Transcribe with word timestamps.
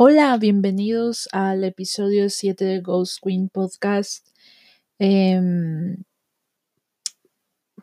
Hola, 0.00 0.36
bienvenidos 0.36 1.28
al 1.32 1.64
episodio 1.64 2.30
7 2.30 2.64
de 2.64 2.80
Ghost 2.82 3.18
Queen 3.20 3.48
Podcast. 3.48 4.24
Em, 5.00 6.04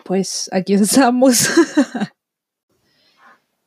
pues 0.05 0.49
aquí 0.53 0.73
estamos. 0.75 1.49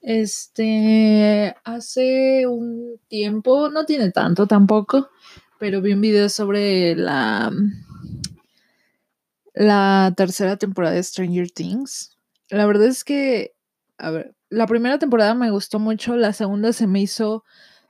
este, 0.01 1.55
hace 1.63 2.47
un 2.47 2.99
tiempo, 3.09 3.69
no 3.69 3.85
tiene 3.85 4.13
tanto 4.13 4.47
tampoco, 4.47 5.11
pero 5.59 5.83
vi 5.83 5.93
un 5.93 6.01
video 6.01 6.31
sobre 6.31 6.97
la, 6.97 7.53
la 9.53 10.15
tercera 10.17 10.57
temporada 10.57 10.95
de 10.95 11.03
Stranger 11.03 11.51
Things. 11.51 12.17
La 12.49 12.65
verdad 12.65 12.87
es 12.87 13.05
que, 13.05 13.55
a 13.99 14.09
ver, 14.09 14.35
la 14.49 14.67
primera 14.67 14.99
temporada 14.99 15.35
me 15.35 15.51
gustó 15.51 15.79
mucho, 15.79 16.17
la 16.17 16.33
segunda 16.33 16.73
se 16.73 16.87
me 16.87 17.03
hizo 17.03 17.45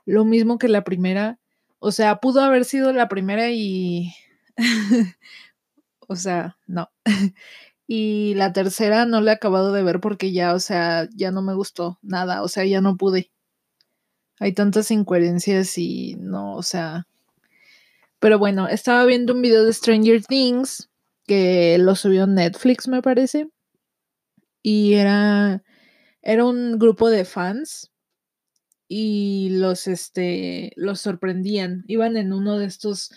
lo 0.08 0.24
mismo 0.24 0.58
que 0.58 0.68
la 0.68 0.84
primera. 0.84 1.38
O 1.80 1.92
sea, 1.92 2.16
pudo 2.16 2.40
haber 2.40 2.64
sido 2.64 2.92
la 2.92 3.08
primera 3.08 3.50
y... 3.50 4.14
o 6.08 6.16
sea, 6.16 6.56
no. 6.66 6.90
y 7.86 8.32
la 8.34 8.54
tercera 8.54 9.04
no 9.04 9.20
la 9.20 9.32
he 9.32 9.34
acabado 9.34 9.70
de 9.72 9.82
ver 9.82 10.00
porque 10.00 10.32
ya, 10.32 10.54
o 10.54 10.60
sea, 10.60 11.08
ya 11.14 11.30
no 11.30 11.42
me 11.42 11.54
gustó 11.54 11.98
nada, 12.00 12.42
o 12.42 12.48
sea, 12.48 12.64
ya 12.64 12.80
no 12.80 12.96
pude. 12.96 13.30
Hay 14.40 14.54
tantas 14.54 14.90
incoherencias 14.90 15.76
y 15.76 16.16
no, 16.18 16.54
o 16.54 16.62
sea... 16.62 17.06
Pero 18.18 18.38
bueno, 18.38 18.66
estaba 18.66 19.04
viendo 19.04 19.34
un 19.34 19.42
video 19.42 19.64
de 19.64 19.72
Stranger 19.72 20.24
Things 20.24 20.88
que 21.26 21.76
lo 21.78 21.94
subió 21.94 22.26
Netflix, 22.26 22.88
me 22.88 23.02
parece. 23.02 23.50
Y 24.62 24.94
era, 24.94 25.62
era 26.22 26.44
un 26.46 26.78
grupo 26.78 27.10
de 27.10 27.24
fans 27.24 27.92
y 28.88 29.50
los, 29.52 29.86
este, 29.86 30.72
los 30.76 31.00
sorprendían. 31.00 31.84
Iban 31.86 32.16
en 32.16 32.32
uno 32.32 32.58
de 32.58 32.66
estos 32.66 33.12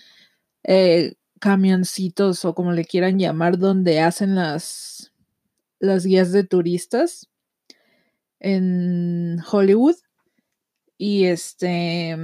eh, 0.64 1.16
camioncitos 1.40 2.46
o 2.46 2.54
como 2.54 2.74
le 2.74 2.86
quieran 2.86 3.18
llamar, 3.18 3.58
donde 3.58 4.02
hacen 4.02 4.36
las, 4.36 5.14
las 5.80 6.06
guías 6.06 6.32
de 6.34 6.44
turistas 6.44 7.30
en 8.40 9.40
Hollywood. 9.50 9.96
Y 10.98 11.26
este, 11.26 12.16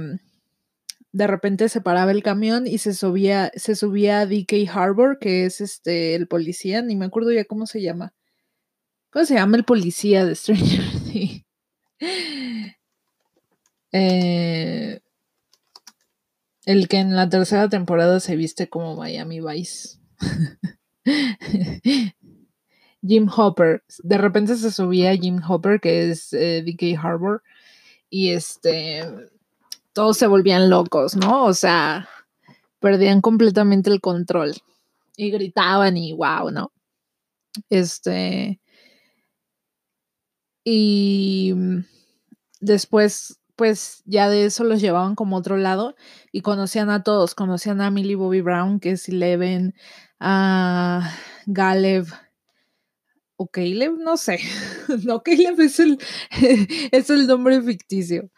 de 1.12 1.26
repente 1.26 1.68
se 1.68 1.80
paraba 1.80 2.12
el 2.12 2.22
camión 2.22 2.66
y 2.66 2.78
se 2.78 2.94
subía, 2.94 3.50
se 3.56 3.74
subía 3.74 4.20
a 4.20 4.26
DK 4.26 4.68
Harbor, 4.72 5.18
que 5.18 5.46
es 5.46 5.60
este, 5.60 6.14
el 6.14 6.28
policía, 6.28 6.82
ni 6.82 6.94
me 6.96 7.06
acuerdo 7.06 7.32
ya 7.32 7.44
cómo 7.44 7.66
se 7.66 7.82
llama. 7.82 8.14
¿Cómo 9.10 9.24
se 9.24 9.34
llama 9.34 9.56
el 9.56 9.64
policía 9.64 10.24
de 10.26 10.34
Stranger 10.34 10.84
Things? 11.12 11.44
Eh, 13.92 15.00
el 16.66 16.88
que 16.88 16.98
en 16.98 17.16
la 17.16 17.28
tercera 17.28 17.68
temporada 17.68 18.20
se 18.20 18.36
viste 18.36 18.68
como 18.68 18.96
Miami 18.96 19.40
Vice. 19.40 19.98
Jim 23.02 23.28
Hopper. 23.34 23.82
De 24.02 24.18
repente 24.18 24.56
se 24.56 24.70
subía 24.70 25.16
Jim 25.16 25.40
Hopper, 25.46 25.80
que 25.80 26.10
es 26.10 26.32
eh, 26.32 26.62
DK 26.62 26.98
Harbor, 27.02 27.42
y 28.10 28.30
este. 28.30 29.02
Todos 29.92 30.18
se 30.18 30.26
volvían 30.26 30.70
locos, 30.70 31.16
¿no? 31.16 31.46
O 31.46 31.54
sea, 31.54 32.08
perdían 32.80 33.20
completamente 33.20 33.90
el 33.90 34.00
control. 34.00 34.54
Y 35.16 35.30
gritaban 35.30 35.96
y 35.96 36.12
wow, 36.12 36.50
¿no? 36.50 36.72
Este. 37.70 38.60
Y 40.64 41.54
después 42.60 43.37
pues 43.58 44.04
ya 44.06 44.30
de 44.30 44.44
eso 44.44 44.62
los 44.62 44.80
llevaban 44.80 45.16
como 45.16 45.36
otro 45.36 45.56
lado 45.56 45.96
y 46.30 46.42
conocían 46.42 46.90
a 46.90 47.02
todos, 47.02 47.34
conocían 47.34 47.80
a 47.80 47.90
Millie 47.90 48.14
Bobby 48.14 48.40
Brown, 48.40 48.78
que 48.78 48.92
es 48.92 49.08
Eleven, 49.08 49.74
a 50.20 51.12
Galev 51.46 52.06
o 53.34 53.48
Caleb, 53.48 53.98
no 53.98 54.16
sé, 54.16 54.38
no, 55.04 55.24
Caleb 55.24 55.60
es 55.60 55.80
el, 55.80 55.98
es 56.92 57.10
el 57.10 57.26
nombre 57.26 57.60
ficticio. 57.60 58.30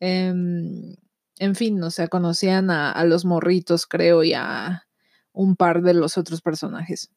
Em, 0.00 0.96
en 1.38 1.54
fin, 1.54 1.82
o 1.82 1.90
sea, 1.90 2.08
conocían 2.08 2.70
a, 2.70 2.92
a 2.92 3.04
los 3.06 3.24
morritos, 3.24 3.86
creo, 3.86 4.22
y 4.22 4.34
a 4.34 4.86
un 5.32 5.56
par 5.56 5.80
de 5.80 5.94
los 5.94 6.18
otros 6.18 6.42
personajes. 6.42 7.10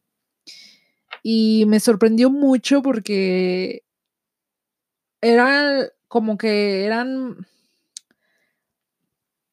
Y 1.22 1.66
me 1.68 1.82
sorprendió 1.82 2.30
mucho 2.30 2.82
porque 2.82 3.84
era 5.22 5.92
como 6.12 6.38
que 6.38 6.84
eran 6.84 7.38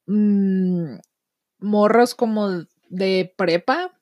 mmm, 0.07 0.97
morros 1.61 2.17
como 2.17 2.65
de 2.89 3.33
prepa. 3.37 3.93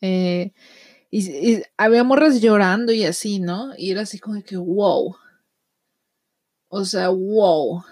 Eh, 0.00 0.52
y, 1.12 1.62
había 1.76 2.02
morras 2.02 2.40
llorando 2.40 2.92
y 2.92 3.04
así, 3.04 3.38
¿no? 3.38 3.72
Y 3.78 3.92
era 3.92 4.02
así 4.02 4.18
como 4.18 4.42
que, 4.42 4.56
wow. 4.56 5.16
O 6.70 6.84
sea, 6.84 7.10
wow. 7.10 7.84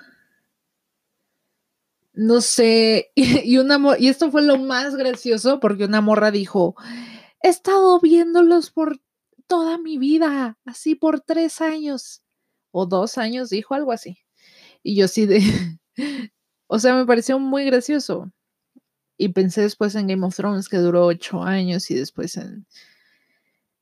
No 2.15 2.41
sé. 2.41 3.13
Y, 3.17 3.59
una 3.59 3.79
y 3.97 4.09
esto 4.09 4.33
fue 4.33 4.43
lo 4.43 4.59
más 4.59 4.97
gracioso 4.97 5.61
porque 5.61 5.85
una 5.85 6.01
morra 6.01 6.33
dijo: 6.33 6.75
He 7.43 7.49
estado 7.49 8.01
viéndolos 8.01 8.73
por 8.73 9.01
toda 9.47 9.79
mi 9.79 9.99
vida, 9.99 10.59
así 10.65 10.97
por 10.97 11.21
tres 11.21 11.61
años 11.61 12.23
o 12.79 12.85
dos 12.85 13.17
años, 13.17 13.49
dijo 13.49 13.75
algo 13.75 13.91
así. 13.91 14.19
Y 14.83 14.97
yo 14.97 15.09
sí 15.09 15.25
de, 15.25 15.41
o 16.67 16.79
sea, 16.79 16.95
me 16.95 17.07
pareció 17.07 17.39
muy 17.39 17.65
gracioso. 17.65 18.31
Y 19.17 19.31
pensé 19.31 19.63
después 19.63 19.95
en 19.95 20.09
Game 20.09 20.27
of 20.27 20.37
Thrones, 20.37 20.69
que 20.69 20.77
duró 20.77 21.07
ocho 21.07 21.43
años, 21.43 21.91
y 21.91 21.95
después 21.95 22.37
en 22.37 22.67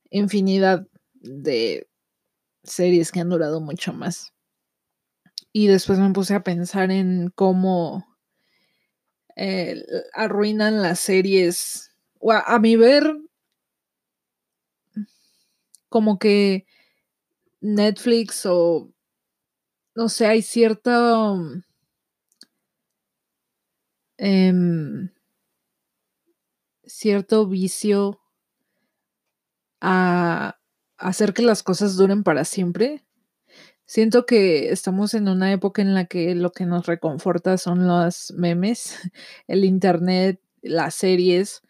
infinidad 0.09 0.87
de 1.13 1.89
series 2.63 3.11
que 3.11 3.19
han 3.19 3.29
durado 3.29 3.59
mucho 3.59 3.91
más. 3.91 4.33
Y 5.51 5.67
después 5.67 5.99
me 5.99 6.11
puse 6.11 6.33
a 6.33 6.43
pensar 6.43 6.89
en 6.89 7.31
cómo 7.35 8.07
eh, 9.35 9.83
arruinan 10.13 10.81
las 10.81 11.01
series. 11.01 11.91
O 12.19 12.31
a 12.31 12.59
mi 12.59 12.77
ver, 12.77 13.13
como 15.89 16.17
que 16.17 16.65
Netflix 17.65 18.45
o 18.45 18.91
no 19.95 20.09
sé, 20.09 20.27
hay 20.27 20.41
cierto 20.41 21.39
em, 24.17 25.09
cierto 26.85 27.47
vicio 27.47 28.19
a 29.81 30.57
hacer 30.97 31.33
que 31.33 31.41
las 31.41 31.63
cosas 31.63 31.95
duren 31.97 32.23
para 32.23 32.45
siempre. 32.45 33.05
Siento 33.85 34.25
que 34.25 34.71
estamos 34.71 35.13
en 35.13 35.27
una 35.29 35.51
época 35.51 35.81
en 35.81 35.93
la 35.93 36.05
que 36.05 36.35
lo 36.35 36.51
que 36.51 36.65
nos 36.65 36.87
reconforta 36.87 37.57
son 37.57 37.87
los 37.87 38.33
memes, 38.37 38.97
el 39.47 39.65
internet, 39.65 40.41
las 40.61 40.95
series, 40.95 41.61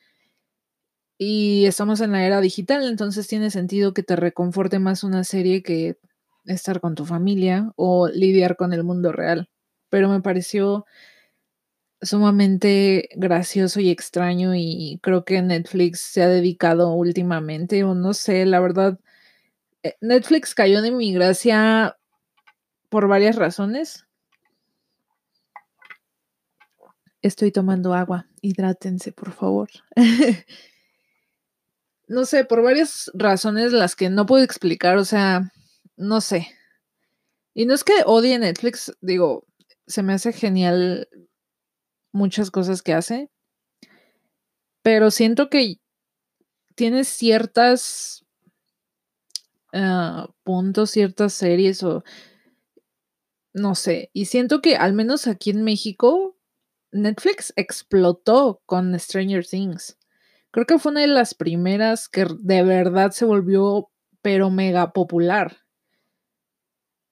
y 1.17 1.65
estamos 1.65 2.01
en 2.01 2.11
la 2.11 2.25
era 2.25 2.41
digital, 2.41 2.85
entonces 2.85 3.27
tiene 3.27 3.49
sentido 3.49 3.93
que 3.93 4.03
te 4.03 4.15
reconforte 4.15 4.79
más 4.79 5.03
una 5.03 5.23
serie 5.23 5.63
que 5.63 5.97
estar 6.45 6.81
con 6.81 6.95
tu 6.95 7.05
familia 7.05 7.71
o 7.75 8.07
lidiar 8.07 8.55
con 8.57 8.73
el 8.73 8.83
mundo 8.83 9.11
real. 9.11 9.49
Pero 9.89 10.09
me 10.09 10.21
pareció 10.21 10.85
sumamente 12.01 13.09
gracioso 13.15 13.79
y 13.79 13.89
extraño 13.89 14.53
y 14.55 14.99
creo 15.01 15.25
que 15.25 15.41
Netflix 15.41 16.01
se 16.01 16.21
ha 16.23 16.27
dedicado 16.27 16.93
últimamente, 16.93 17.83
o 17.83 17.95
no 17.95 18.13
sé, 18.13 18.45
la 18.45 18.59
verdad, 18.59 18.99
eh, 19.83 19.95
Netflix 20.01 20.55
cayó 20.55 20.81
de 20.81 20.91
mi 20.91 21.13
gracia 21.13 21.97
por 22.89 23.07
varias 23.07 23.37
razones. 23.37 24.05
Estoy 27.21 27.51
tomando 27.51 27.93
agua, 27.93 28.27
hidrátense, 28.41 29.11
por 29.11 29.31
favor. 29.31 29.69
no 32.07 32.25
sé, 32.25 32.45
por 32.45 32.61
varias 32.61 33.11
razones 33.13 33.73
las 33.73 33.95
que 33.95 34.09
no 34.09 34.25
puedo 34.25 34.43
explicar, 34.43 34.97
o 34.97 35.05
sea, 35.05 35.51
no 35.97 36.21
sé. 36.21 36.47
Y 37.53 37.65
no 37.65 37.73
es 37.73 37.83
que 37.83 37.93
odie 38.05 38.37
Netflix, 38.37 38.93
digo, 39.01 39.47
se 39.87 40.03
me 40.03 40.13
hace 40.13 40.33
genial 40.33 41.07
muchas 42.11 42.51
cosas 42.51 42.81
que 42.81 42.93
hace, 42.93 43.29
pero 44.81 45.11
siento 45.11 45.49
que 45.49 45.79
tiene 46.75 47.03
ciertas 47.05 48.25
ah, 49.73 50.29
puntos, 50.43 50.91
ciertas 50.91 51.33
series 51.33 51.83
o 51.83 52.03
no 53.53 53.73
sé, 53.75 54.09
y 54.13 54.25
siento 54.25 54.61
que 54.61 54.75
al 54.75 54.93
menos 54.93 55.27
aquí 55.27 55.51
en 55.51 55.63
México 55.63 56.37
Netflix 56.91 57.53
explotó 57.55 58.61
con 58.65 58.97
Stranger 58.99 59.45
Things. 59.45 59.97
Creo 60.55 60.65
que 60.65 60.79
fue 60.79 60.93
una 60.93 61.01
de 61.01 61.07
las 61.07 61.33
primeras 61.33 62.07
que 62.07 62.25
de 62.39 62.63
verdad 62.63 63.11
se 63.11 63.25
volvió 63.25 63.89
pero 64.21 64.49
mega 64.49 64.93
popular. 64.93 65.57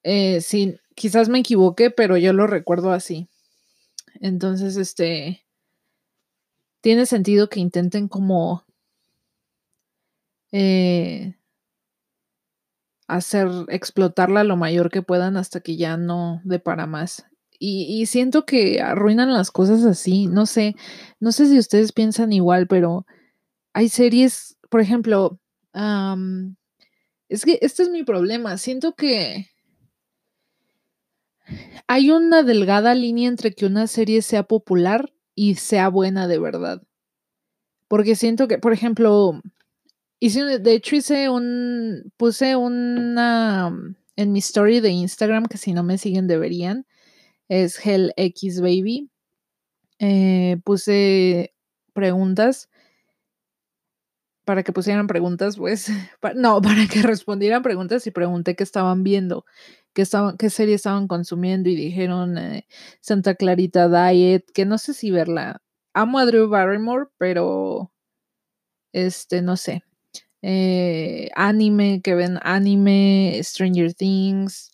Eh, 0.01 0.39
sí, 0.39 0.77
quizás 0.95 1.27
me 1.27 1.39
equivoqué, 1.39 1.91
pero 1.91 2.15
yo 2.15 2.31
lo 2.31 2.47
recuerdo 2.47 2.93
así. 2.93 3.27
Entonces, 4.21 4.77
este, 4.77 5.45
tiene 6.79 7.05
sentido 7.05 7.49
que 7.49 7.59
intenten 7.59 8.07
como 8.07 8.63
eh, 10.53 11.35
hacer 13.07 13.49
explotarla 13.67 14.45
lo 14.45 14.55
mayor 14.55 14.89
que 14.89 15.01
puedan 15.01 15.35
hasta 15.35 15.59
que 15.59 15.75
ya 15.75 15.97
no 15.97 16.39
dé 16.45 16.59
para 16.59 16.87
más. 16.87 17.25
Y, 17.59 18.05
siento 18.05 18.45
que 18.45 18.79
arruinan 18.79 19.33
las 19.33 19.51
cosas 19.51 19.83
así. 19.83 20.27
No 20.27 20.45
sé, 20.45 20.77
no 21.19 21.33
sé 21.33 21.47
si 21.47 21.59
ustedes 21.59 21.91
piensan 21.91 22.31
igual, 22.31 22.67
pero 22.67 23.05
hay 23.73 23.89
series, 23.89 24.57
por 24.69 24.81
ejemplo, 24.81 25.39
es 27.29 27.45
que 27.45 27.57
este 27.61 27.83
es 27.83 27.89
mi 27.89 28.03
problema. 28.03 28.57
Siento 28.57 28.93
que 28.93 29.47
hay 31.87 32.11
una 32.11 32.43
delgada 32.43 32.95
línea 32.95 33.27
entre 33.27 33.53
que 33.53 33.65
una 33.65 33.87
serie 33.87 34.21
sea 34.21 34.43
popular 34.43 35.11
y 35.35 35.55
sea 35.55 35.89
buena 35.89 36.27
de 36.27 36.39
verdad. 36.39 36.83
Porque 37.87 38.15
siento 38.15 38.47
que, 38.47 38.59
por 38.59 38.73
ejemplo, 38.73 39.41
hice, 40.19 40.59
de 40.59 40.73
hecho 40.73 40.95
hice 40.95 41.29
un, 41.29 42.11
puse 42.17 42.55
una 42.55 43.71
en 44.15 44.31
mi 44.31 44.39
story 44.39 44.79
de 44.79 44.89
Instagram, 44.89 45.47
que 45.47 45.57
si 45.57 45.73
no 45.73 45.83
me 45.83 45.97
siguen 45.97 46.27
deberían, 46.27 46.85
es 47.49 47.83
Hell 47.83 48.13
X 48.15 48.61
Baby. 48.61 49.09
Eh, 49.99 50.57
puse 50.63 51.53
preguntas 51.93 52.69
para 54.45 54.63
que 54.63 54.73
pusieran 54.73 55.07
preguntas, 55.07 55.57
pues, 55.57 55.89
no, 56.35 56.61
para 56.61 56.87
que 56.87 57.01
respondieran 57.03 57.63
preguntas 57.63 58.05
y 58.07 58.11
pregunté 58.11 58.55
qué 58.55 58.63
estaban 58.63 59.03
viendo, 59.03 59.45
qué, 59.93 60.01
estaban, 60.01 60.37
qué 60.37 60.49
serie 60.49 60.75
estaban 60.75 61.07
consumiendo 61.07 61.69
y 61.69 61.75
dijeron 61.75 62.37
eh, 62.37 62.67
Santa 63.01 63.35
Clarita 63.35 63.89
Diet, 63.89 64.45
que 64.53 64.65
no 64.65 64.77
sé 64.77 64.93
si 64.93 65.11
verla. 65.11 65.61
Amo 65.93 66.19
a 66.19 66.25
Drew 66.25 66.49
Barrymore, 66.49 67.07
pero, 67.17 67.91
este, 68.93 69.41
no 69.41 69.57
sé. 69.57 69.83
Eh, 70.41 71.29
anime, 71.35 72.01
que 72.01 72.15
ven 72.15 72.39
anime, 72.43 73.39
Stranger 73.43 73.93
Things, 73.93 74.71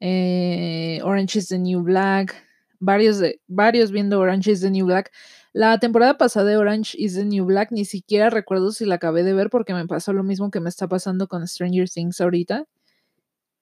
eh, 0.00 1.00
Orange 1.02 1.38
is 1.38 1.48
the 1.48 1.58
New 1.58 1.82
Black, 1.82 2.34
varios, 2.80 3.18
de, 3.18 3.40
varios 3.46 3.90
viendo 3.90 4.20
Orange 4.20 4.50
is 4.50 4.60
the 4.60 4.70
New 4.70 4.86
Black. 4.86 5.10
La 5.56 5.78
temporada 5.78 6.18
pasada 6.18 6.50
de 6.50 6.58
Orange 6.58 6.98
is 6.98 7.14
the 7.14 7.24
New 7.24 7.46
Black 7.46 7.72
ni 7.72 7.86
siquiera 7.86 8.28
recuerdo 8.28 8.72
si 8.72 8.84
la 8.84 8.96
acabé 8.96 9.22
de 9.22 9.32
ver 9.32 9.48
porque 9.48 9.72
me 9.72 9.86
pasó 9.86 10.12
lo 10.12 10.22
mismo 10.22 10.50
que 10.50 10.60
me 10.60 10.68
está 10.68 10.86
pasando 10.86 11.28
con 11.28 11.48
Stranger 11.48 11.88
Things 11.88 12.20
ahorita, 12.20 12.66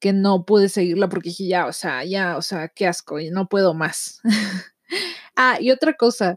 que 0.00 0.12
no 0.12 0.44
pude 0.44 0.68
seguirla 0.68 1.08
porque 1.08 1.28
dije, 1.28 1.46
ya, 1.46 1.66
o 1.66 1.72
sea, 1.72 2.04
ya, 2.04 2.36
o 2.36 2.42
sea, 2.42 2.66
qué 2.66 2.88
asco, 2.88 3.20
y 3.20 3.30
no 3.30 3.46
puedo 3.48 3.74
más. 3.74 4.20
ah, 5.36 5.58
y 5.60 5.70
otra 5.70 5.94
cosa, 5.94 6.36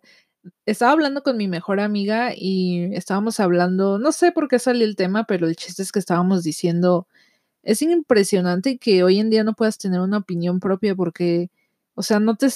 estaba 0.68 0.92
hablando 0.92 1.24
con 1.24 1.38
mi 1.38 1.48
mejor 1.48 1.80
amiga 1.80 2.33
y 2.36 2.94
estábamos 2.94 3.39
hablando, 3.39 3.98
no 3.98 4.12
sé 4.12 4.31
por 4.31 4.50
qué 4.50 4.60
salió 4.60 4.86
el 4.86 4.95
tema, 4.95 5.24
pero 5.24 5.48
el 5.48 5.56
chiste 5.56 5.81
es 5.81 5.92
que 5.92 5.98
estábamos 5.98 6.44
diciendo, 6.44 7.07
es 7.63 7.81
impresionante 7.81 8.77
que 8.77 9.03
hoy 9.03 9.19
en 9.19 9.31
día 9.31 9.44
no 9.44 9.53
puedas 9.53 9.80
tener 9.80 10.01
una 10.01 10.19
opinión 10.19 10.60
propia 10.60 10.94
porque, 10.94 11.50
o 11.95 12.03
sea, 12.03 12.19
no 12.19 12.36
te 12.36 12.48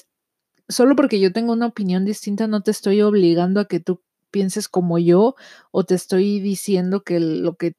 solo 0.72 0.96
porque 0.96 1.20
yo 1.20 1.32
tengo 1.32 1.54
una 1.54 1.68
opinión 1.68 2.06
distinta, 2.06 2.48
no 2.48 2.62
te 2.62 2.72
estoy 2.72 3.02
obligando 3.02 3.60
a 3.60 3.66
que 3.66 3.80
tú 3.80 4.02
pienses 4.32 4.68
como 4.70 4.98
yo 4.98 5.36
o 5.72 5.84
te 5.84 5.96
estoy 5.96 6.40
diciendo 6.40 7.04
que 7.04 7.20
lo 7.20 7.56
que 7.56 7.76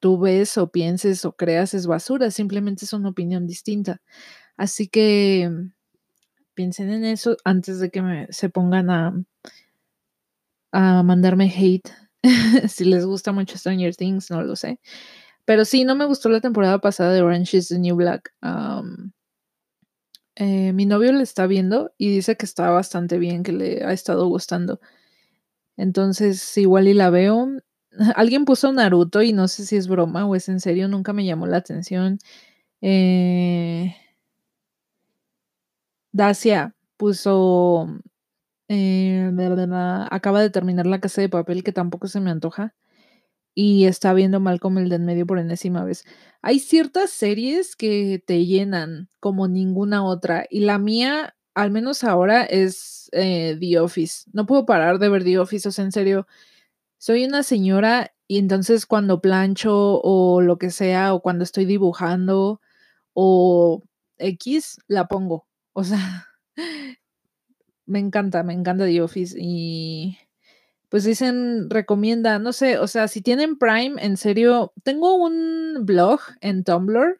tú 0.00 0.18
ves 0.18 0.58
o 0.58 0.70
pienses 0.70 1.24
o 1.24 1.32
creas 1.32 1.74
es 1.74 1.86
basura, 1.86 2.30
simplemente 2.30 2.84
es 2.84 2.92
una 2.92 3.10
opinión 3.10 3.46
distinta. 3.46 4.02
Así 4.56 4.88
que 4.88 5.50
piensen 6.54 6.90
en 6.90 7.04
eso 7.04 7.36
antes 7.44 7.78
de 7.80 7.90
que 7.90 8.02
me, 8.02 8.26
se 8.30 8.48
pongan 8.50 8.90
a, 8.90 9.24
a 10.72 11.02
mandarme 11.02 11.52
hate. 11.56 11.90
si 12.68 12.84
les 12.84 13.06
gusta 13.06 13.32
mucho 13.32 13.58
Stranger 13.58 13.94
Things, 13.96 14.30
no 14.30 14.42
lo 14.42 14.56
sé. 14.56 14.80
Pero 15.44 15.64
sí, 15.64 15.84
no 15.84 15.96
me 15.96 16.04
gustó 16.06 16.28
la 16.28 16.40
temporada 16.40 16.78
pasada 16.80 17.12
de 17.12 17.22
Orange 17.22 17.56
is 17.58 17.68
the 17.68 17.78
New 17.78 17.96
Black. 17.96 18.32
Eh, 20.36 20.72
mi 20.72 20.86
novio 20.86 21.12
le 21.12 21.22
está 21.22 21.46
viendo 21.46 21.92
y 21.98 22.08
dice 22.14 22.36
que 22.36 22.46
está 22.46 22.70
bastante 22.70 23.18
bien, 23.18 23.42
que 23.42 23.52
le 23.52 23.84
ha 23.84 23.92
estado 23.92 24.26
gustando. 24.28 24.80
Entonces, 25.76 26.56
igual 26.58 26.88
y 26.88 26.94
la 26.94 27.10
veo. 27.10 27.48
Alguien 28.16 28.44
puso 28.44 28.72
Naruto 28.72 29.22
y 29.22 29.32
no 29.32 29.48
sé 29.48 29.66
si 29.66 29.76
es 29.76 29.88
broma 29.88 30.26
o 30.26 30.36
es 30.36 30.48
en 30.48 30.60
serio, 30.60 30.88
nunca 30.88 31.12
me 31.12 31.24
llamó 31.26 31.46
la 31.46 31.58
atención. 31.58 32.18
Eh, 32.82 33.94
Dacia 36.12 36.74
puso. 36.96 37.88
Eh, 38.68 39.30
acaba 40.10 40.40
de 40.40 40.50
terminar 40.50 40.86
la 40.86 41.00
casa 41.00 41.20
de 41.20 41.28
papel 41.28 41.62
que 41.64 41.72
tampoco 41.72 42.08
se 42.08 42.20
me 42.20 42.30
antoja 42.30 42.74
y 43.54 43.84
está 43.84 44.14
viendo 44.14 44.40
Malcolm 44.40 44.78
el 44.78 44.88
de 44.88 44.96
en 44.96 45.04
medio 45.04 45.26
por 45.26 45.38
enésima 45.38 45.84
vez. 45.84 46.04
Hay 46.42 46.58
ciertas 46.58 47.10
series 47.10 47.76
que 47.76 48.22
te 48.26 48.46
llenan 48.46 49.08
como 49.20 49.48
ninguna 49.48 50.04
otra 50.04 50.46
y 50.50 50.60
la 50.60 50.78
mía, 50.78 51.36
al 51.54 51.70
menos 51.70 52.04
ahora, 52.04 52.44
es 52.44 53.08
eh, 53.12 53.56
The 53.60 53.80
Office. 53.80 54.24
No 54.32 54.46
puedo 54.46 54.66
parar 54.66 54.98
de 54.98 55.08
ver 55.08 55.24
The 55.24 55.38
Office, 55.38 55.68
o 55.68 55.72
sea, 55.72 55.84
en 55.84 55.92
serio, 55.92 56.26
soy 56.98 57.24
una 57.24 57.42
señora 57.42 58.14
y 58.28 58.38
entonces 58.38 58.86
cuando 58.86 59.20
plancho 59.20 60.00
o 60.02 60.40
lo 60.42 60.58
que 60.58 60.70
sea, 60.70 61.14
o 61.14 61.20
cuando 61.22 61.44
estoy 61.44 61.64
dibujando 61.66 62.60
o 63.14 63.82
X, 64.18 64.78
la 64.88 65.08
pongo. 65.08 65.46
O 65.74 65.84
sea, 65.84 66.28
me 67.86 67.98
encanta, 67.98 68.42
me 68.42 68.54
encanta 68.54 68.86
The 68.86 69.02
Office 69.02 69.36
y 69.38 70.18
pues 70.92 71.04
dicen, 71.04 71.70
recomienda, 71.70 72.38
no 72.38 72.52
sé, 72.52 72.76
o 72.76 72.86
sea, 72.86 73.08
si 73.08 73.22
tienen 73.22 73.56
Prime, 73.56 73.94
en 74.04 74.18
serio, 74.18 74.74
tengo 74.82 75.14
un 75.14 75.86
blog 75.86 76.20
en 76.42 76.64
Tumblr 76.64 77.18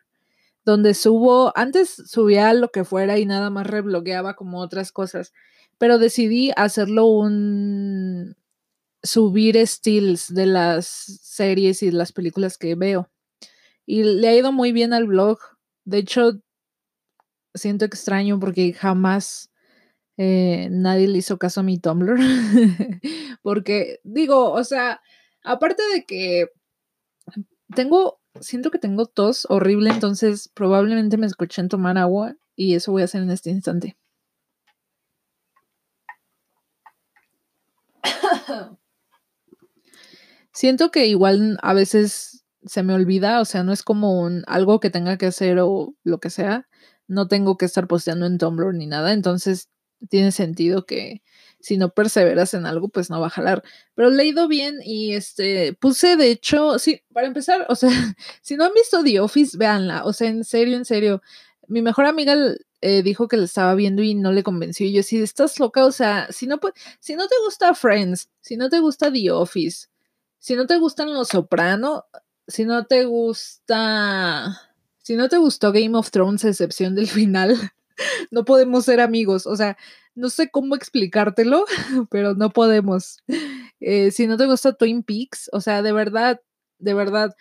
donde 0.62 0.92
subo, 0.92 1.56
antes 1.56 1.88
subía 1.88 2.52
lo 2.52 2.68
que 2.68 2.84
fuera 2.84 3.18
y 3.18 3.24
nada 3.24 3.48
más 3.48 3.66
reblogueaba 3.66 4.36
como 4.36 4.58
otras 4.58 4.92
cosas, 4.92 5.32
pero 5.78 5.96
decidí 5.96 6.52
hacerlo 6.54 7.06
un 7.06 8.36
subir 9.02 9.56
estilos 9.56 10.26
de 10.28 10.44
las 10.44 10.86
series 10.86 11.82
y 11.82 11.86
de 11.86 11.92
las 11.92 12.12
películas 12.12 12.58
que 12.58 12.74
veo. 12.74 13.08
Y 13.86 14.02
le 14.02 14.28
ha 14.28 14.36
ido 14.36 14.52
muy 14.52 14.72
bien 14.72 14.92
al 14.92 15.06
blog. 15.06 15.38
De 15.86 15.96
hecho, 15.96 16.42
siento 17.54 17.86
extraño 17.86 18.38
porque 18.38 18.74
jamás 18.74 19.50
eh, 20.16 20.68
nadie 20.70 21.08
le 21.08 21.18
hizo 21.18 21.38
caso 21.38 21.60
a 21.60 21.62
mi 21.62 21.78
Tumblr. 21.78 22.18
Porque 23.42 24.00
digo, 24.04 24.52
o 24.52 24.64
sea, 24.64 25.00
aparte 25.42 25.82
de 25.94 26.04
que 26.04 26.48
tengo, 27.74 28.20
siento 28.40 28.70
que 28.70 28.78
tengo 28.78 29.06
tos 29.06 29.46
horrible, 29.48 29.90
entonces 29.90 30.48
probablemente 30.54 31.16
me 31.16 31.26
escuchen 31.26 31.68
tomar 31.68 31.98
agua 31.98 32.36
y 32.56 32.74
eso 32.74 32.92
voy 32.92 33.02
a 33.02 33.06
hacer 33.06 33.22
en 33.22 33.30
este 33.30 33.50
instante. 33.50 33.96
siento 40.52 40.90
que 40.90 41.06
igual 41.06 41.58
a 41.62 41.74
veces 41.74 42.44
se 42.64 42.82
me 42.82 42.94
olvida, 42.94 43.40
o 43.40 43.44
sea, 43.44 43.64
no 43.64 43.72
es 43.72 43.82
como 43.82 44.28
algo 44.46 44.80
que 44.80 44.90
tenga 44.90 45.16
que 45.18 45.26
hacer 45.26 45.58
o 45.60 45.94
lo 46.04 46.20
que 46.20 46.30
sea. 46.30 46.68
No 47.08 47.26
tengo 47.28 47.56
que 47.56 47.64
estar 47.64 47.88
posteando 47.88 48.26
en 48.26 48.38
Tumblr 48.38 48.74
ni 48.74 48.86
nada, 48.86 49.12
entonces 49.12 49.68
tiene 50.08 50.32
sentido 50.32 50.86
que 50.86 51.22
si 51.60 51.76
no 51.76 51.90
perseveras 51.94 52.54
en 52.54 52.66
algo, 52.66 52.88
pues 52.88 53.08
no 53.08 53.20
va 53.20 53.28
a 53.28 53.30
jalar. 53.30 53.62
Pero 53.94 54.10
leído 54.10 54.48
bien 54.48 54.80
y 54.84 55.14
este, 55.14 55.74
puse 55.74 56.16
de 56.16 56.30
hecho, 56.30 56.78
sí, 56.78 57.02
para 57.12 57.26
empezar, 57.26 57.66
o 57.68 57.76
sea, 57.76 57.90
si 58.42 58.56
no 58.56 58.64
han 58.64 58.74
visto 58.74 59.02
The 59.02 59.20
Office, 59.20 59.56
véanla, 59.56 60.04
o 60.04 60.12
sea, 60.12 60.28
en 60.28 60.44
serio, 60.44 60.76
en 60.76 60.84
serio. 60.84 61.22
Mi 61.68 61.80
mejor 61.80 62.06
amiga 62.06 62.36
eh, 62.80 63.02
dijo 63.02 63.28
que 63.28 63.36
la 63.36 63.44
estaba 63.44 63.74
viendo 63.74 64.02
y 64.02 64.14
no 64.14 64.32
le 64.32 64.42
convenció. 64.42 64.86
Y 64.86 64.92
yo, 64.92 65.02
si 65.02 65.22
estás 65.22 65.60
loca, 65.60 65.86
o 65.86 65.92
sea, 65.92 66.26
si 66.32 66.46
no, 66.46 66.58
si 67.00 67.14
no 67.14 67.28
te 67.28 67.36
gusta 67.46 67.74
Friends, 67.74 68.28
si 68.40 68.56
no 68.56 68.68
te 68.68 68.80
gusta 68.80 69.12
The 69.12 69.30
Office, 69.30 69.86
si 70.38 70.56
no 70.56 70.66
te 70.66 70.76
gustan 70.78 71.14
Los 71.14 71.28
Soprano, 71.28 72.06
si 72.48 72.64
no 72.64 72.84
te 72.86 73.04
gusta, 73.04 74.60
si 74.98 75.14
no 75.14 75.28
te 75.28 75.38
gustó 75.38 75.72
Game 75.72 75.96
of 75.96 76.10
Thrones, 76.10 76.44
excepción 76.44 76.96
del 76.96 77.06
final, 77.06 77.56
no 78.30 78.44
podemos 78.44 78.84
ser 78.84 79.00
amigos. 79.00 79.46
O 79.46 79.56
sea, 79.56 79.76
no 80.14 80.30
sé 80.30 80.50
cómo 80.50 80.74
explicártelo, 80.74 81.64
pero 82.10 82.34
no 82.34 82.50
podemos. 82.50 83.22
Eh, 83.80 84.10
si 84.10 84.26
no 84.26 84.36
te 84.36 84.46
gusta 84.46 84.74
Twin 84.74 85.02
Peaks, 85.02 85.48
o 85.52 85.60
sea, 85.60 85.82
de 85.82 85.92
verdad, 85.92 86.40
de 86.78 86.94
verdad, 86.94 87.34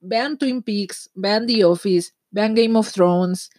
vean 0.00 0.38
Twin 0.38 0.62
Peaks, 0.62 1.10
vean 1.14 1.46
The 1.46 1.64
Office, 1.64 2.12
vean 2.30 2.54
Game 2.54 2.78
of 2.78 2.92
Thrones. 2.92 3.50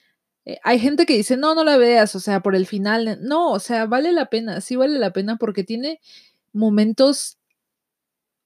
Eh, 0.45 0.59
hay 0.63 0.79
gente 0.79 1.05
que 1.05 1.17
dice, 1.17 1.37
no, 1.37 1.55
no 1.55 1.63
la 1.63 1.77
veas, 1.77 2.15
o 2.15 2.19
sea, 2.19 2.41
por 2.41 2.55
el 2.55 2.65
final. 2.67 3.19
No, 3.21 3.51
o 3.51 3.59
sea, 3.59 3.85
vale 3.85 4.11
la 4.13 4.27
pena, 4.27 4.61
sí 4.61 4.75
vale 4.75 4.99
la 4.99 5.11
pena 5.13 5.37
porque 5.37 5.63
tiene 5.63 5.99
momentos, 6.53 7.37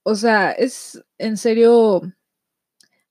o 0.04 0.16
sea, 0.16 0.52
es 0.52 1.04
en 1.18 1.38
serio 1.38 2.02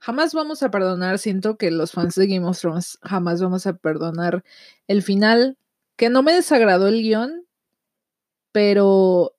jamás 0.01 0.35
vamos 0.35 0.63
a 0.63 0.71
perdonar, 0.71 1.19
siento 1.19 1.57
que 1.57 1.71
los 1.71 1.93
fans 1.93 2.15
de 2.15 2.27
Game 2.27 2.47
of 2.47 2.59
Thrones 2.59 2.99
jamás 3.03 3.41
vamos 3.41 3.67
a 3.67 3.75
perdonar 3.75 4.43
el 4.89 5.03
final, 5.03 5.59
que 5.97 6.09
no 6.09 6.23
me 6.23 6.33
desagradó 6.33 6.89
el 6.89 7.03
guion, 7.03 7.47
pero 8.51 9.37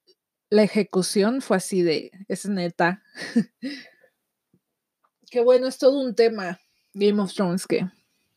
la 0.49 0.63
ejecución 0.63 1.41
fue 1.41 1.57
así 1.57 1.81
de, 1.81 2.11
es 2.27 2.47
neta. 2.47 3.03
Qué 5.31 5.41
bueno, 5.41 5.67
es 5.67 5.77
todo 5.77 5.99
un 5.99 6.13
tema, 6.13 6.59
Game 6.93 7.21
of 7.21 7.33
Thrones, 7.33 7.65
que, 7.65 7.89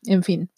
en 0.05 0.23
fin. 0.23 0.49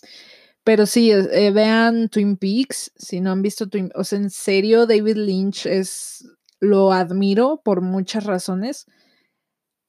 Pero 0.63 0.85
sí, 0.85 1.11
eh, 1.11 1.51
vean 1.51 2.09
Twin 2.09 2.37
Peaks, 2.37 2.91
si 2.95 3.21
no 3.21 3.31
han 3.31 3.41
visto 3.41 3.67
Twin 3.67 3.91
o 3.95 4.03
sea, 4.03 4.19
en 4.19 4.29
serio, 4.29 4.85
David 4.85 5.15
Lynch 5.15 5.65
es, 5.65 6.25
lo 6.59 6.91
admiro 6.91 7.61
por 7.63 7.81
muchas 7.81 8.23
razones. 8.23 8.85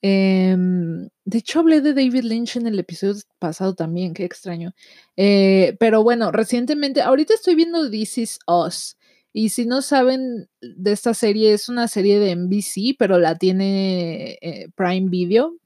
Em, 0.00 1.08
de 1.24 1.38
hecho, 1.38 1.60
hablé 1.60 1.80
de 1.80 1.92
David 1.92 2.22
Lynch 2.22 2.56
en 2.56 2.66
el 2.66 2.78
episodio 2.78 3.20
pasado 3.38 3.74
también, 3.74 4.14
qué 4.14 4.24
extraño. 4.24 4.72
Eh, 5.16 5.76
pero 5.80 6.02
bueno, 6.02 6.30
recientemente, 6.32 7.02
ahorita 7.02 7.34
estoy 7.34 7.54
viendo 7.54 7.90
This 7.90 8.18
Is 8.18 8.38
Us. 8.46 8.96
Y 9.32 9.50
si 9.50 9.66
no 9.66 9.82
saben 9.82 10.48
de 10.60 10.92
esta 10.92 11.14
serie, 11.14 11.52
es 11.52 11.68
una 11.68 11.88
serie 11.88 12.18
de 12.18 12.34
NBC, 12.34 12.96
pero 12.98 13.18
la 13.18 13.36
tiene 13.36 14.38
eh, 14.40 14.68
Prime 14.74 15.10
Video. 15.10 15.56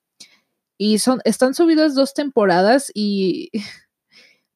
Y 0.79 0.99
son, 0.99 1.21
están 1.25 1.55
subidas 1.55 1.95
dos 1.95 2.15
temporadas 2.15 2.91
y 2.95 3.51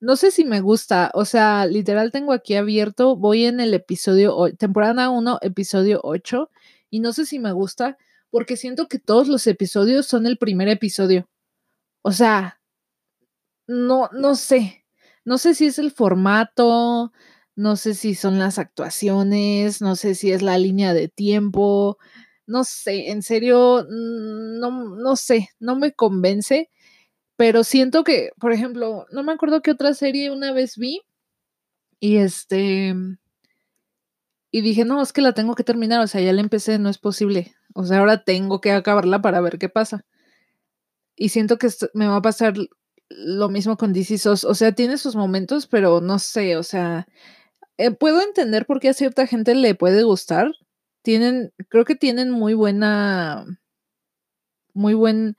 no 0.00 0.16
sé 0.16 0.30
si 0.30 0.44
me 0.44 0.60
gusta. 0.60 1.10
O 1.14 1.24
sea, 1.24 1.66
literal 1.66 2.12
tengo 2.12 2.32
aquí 2.32 2.54
abierto, 2.56 3.16
voy 3.16 3.44
en 3.46 3.60
el 3.60 3.74
episodio, 3.74 4.36
temporada 4.58 5.10
1, 5.10 5.38
episodio 5.42 6.00
8, 6.02 6.50
y 6.90 7.00
no 7.00 7.12
sé 7.12 7.26
si 7.26 7.38
me 7.38 7.52
gusta 7.52 7.96
porque 8.36 8.58
siento 8.58 8.86
que 8.86 8.98
todos 8.98 9.28
los 9.28 9.46
episodios 9.46 10.04
son 10.04 10.26
el 10.26 10.36
primer 10.36 10.68
episodio. 10.68 11.26
O 12.02 12.12
sea, 12.12 12.60
no, 13.66 14.10
no 14.12 14.34
sé. 14.34 14.84
No 15.24 15.38
sé 15.38 15.54
si 15.54 15.64
es 15.64 15.78
el 15.78 15.90
formato, 15.90 17.14
no 17.54 17.76
sé 17.76 17.94
si 17.94 18.14
son 18.14 18.38
las 18.38 18.58
actuaciones, 18.58 19.80
no 19.80 19.96
sé 19.96 20.14
si 20.14 20.32
es 20.32 20.42
la 20.42 20.58
línea 20.58 20.92
de 20.92 21.08
tiempo, 21.08 21.96
no 22.46 22.64
sé, 22.64 23.10
en 23.10 23.22
serio, 23.22 23.86
mm, 23.88 24.60
no, 24.60 24.96
no 24.96 25.16
sé, 25.16 25.48
no 25.58 25.74
me 25.76 25.94
convence, 25.94 26.68
pero 27.36 27.64
siento 27.64 28.04
que, 28.04 28.32
por 28.38 28.52
ejemplo, 28.52 29.06
no 29.12 29.22
me 29.22 29.32
acuerdo 29.32 29.62
qué 29.62 29.70
otra 29.70 29.94
serie 29.94 30.30
una 30.30 30.52
vez 30.52 30.76
vi 30.76 31.00
y 32.00 32.18
este, 32.18 32.94
y 34.50 34.60
dije, 34.60 34.84
no, 34.84 35.00
es 35.02 35.14
que 35.14 35.22
la 35.22 35.32
tengo 35.32 35.54
que 35.54 35.64
terminar, 35.64 36.02
o 36.02 36.06
sea, 36.06 36.20
ya 36.20 36.34
la 36.34 36.42
empecé, 36.42 36.78
no 36.78 36.90
es 36.90 36.98
posible, 36.98 37.54
o 37.76 37.84
sea, 37.84 37.98
ahora 37.98 38.24
tengo 38.24 38.60
que 38.62 38.72
acabarla 38.72 39.20
para 39.20 39.42
ver 39.42 39.58
qué 39.58 39.68
pasa. 39.68 40.06
Y 41.14 41.28
siento 41.28 41.58
que 41.58 41.68
me 41.92 42.08
va 42.08 42.16
a 42.16 42.22
pasar 42.22 42.54
lo 43.10 43.48
mismo 43.50 43.76
con 43.76 43.92
DC 43.92 44.16
SOS. 44.18 44.44
O 44.44 44.54
sea, 44.54 44.72
tiene 44.72 44.96
sus 44.96 45.14
momentos, 45.14 45.66
pero 45.66 46.00
no 46.00 46.18
sé, 46.18 46.56
o 46.56 46.62
sea, 46.62 47.06
eh, 47.76 47.90
puedo 47.90 48.22
entender 48.22 48.64
por 48.66 48.80
qué 48.80 48.88
a 48.88 48.94
cierta 48.94 49.26
gente 49.26 49.54
le 49.54 49.74
puede 49.74 50.04
gustar. 50.04 50.52
Tienen, 51.02 51.52
creo 51.68 51.84
que 51.84 51.96
tienen 51.96 52.30
muy 52.30 52.54
buena, 52.54 53.44
muy 54.72 54.94
buen, 54.94 55.36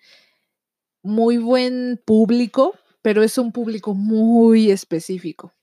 muy 1.02 1.40
buen 1.40 2.00
público, 2.06 2.76
pero 3.02 3.24
es 3.24 3.38
un 3.40 3.52
público 3.52 3.96
muy 3.96 4.70
específico. 4.70 5.54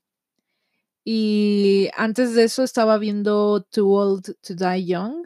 Y 1.04 1.88
antes 1.96 2.34
de 2.34 2.44
eso 2.44 2.64
estaba 2.64 2.98
viendo 2.98 3.62
Too 3.62 3.88
Old 3.88 4.36
to 4.42 4.54
Die 4.54 4.86
Young. 4.86 5.24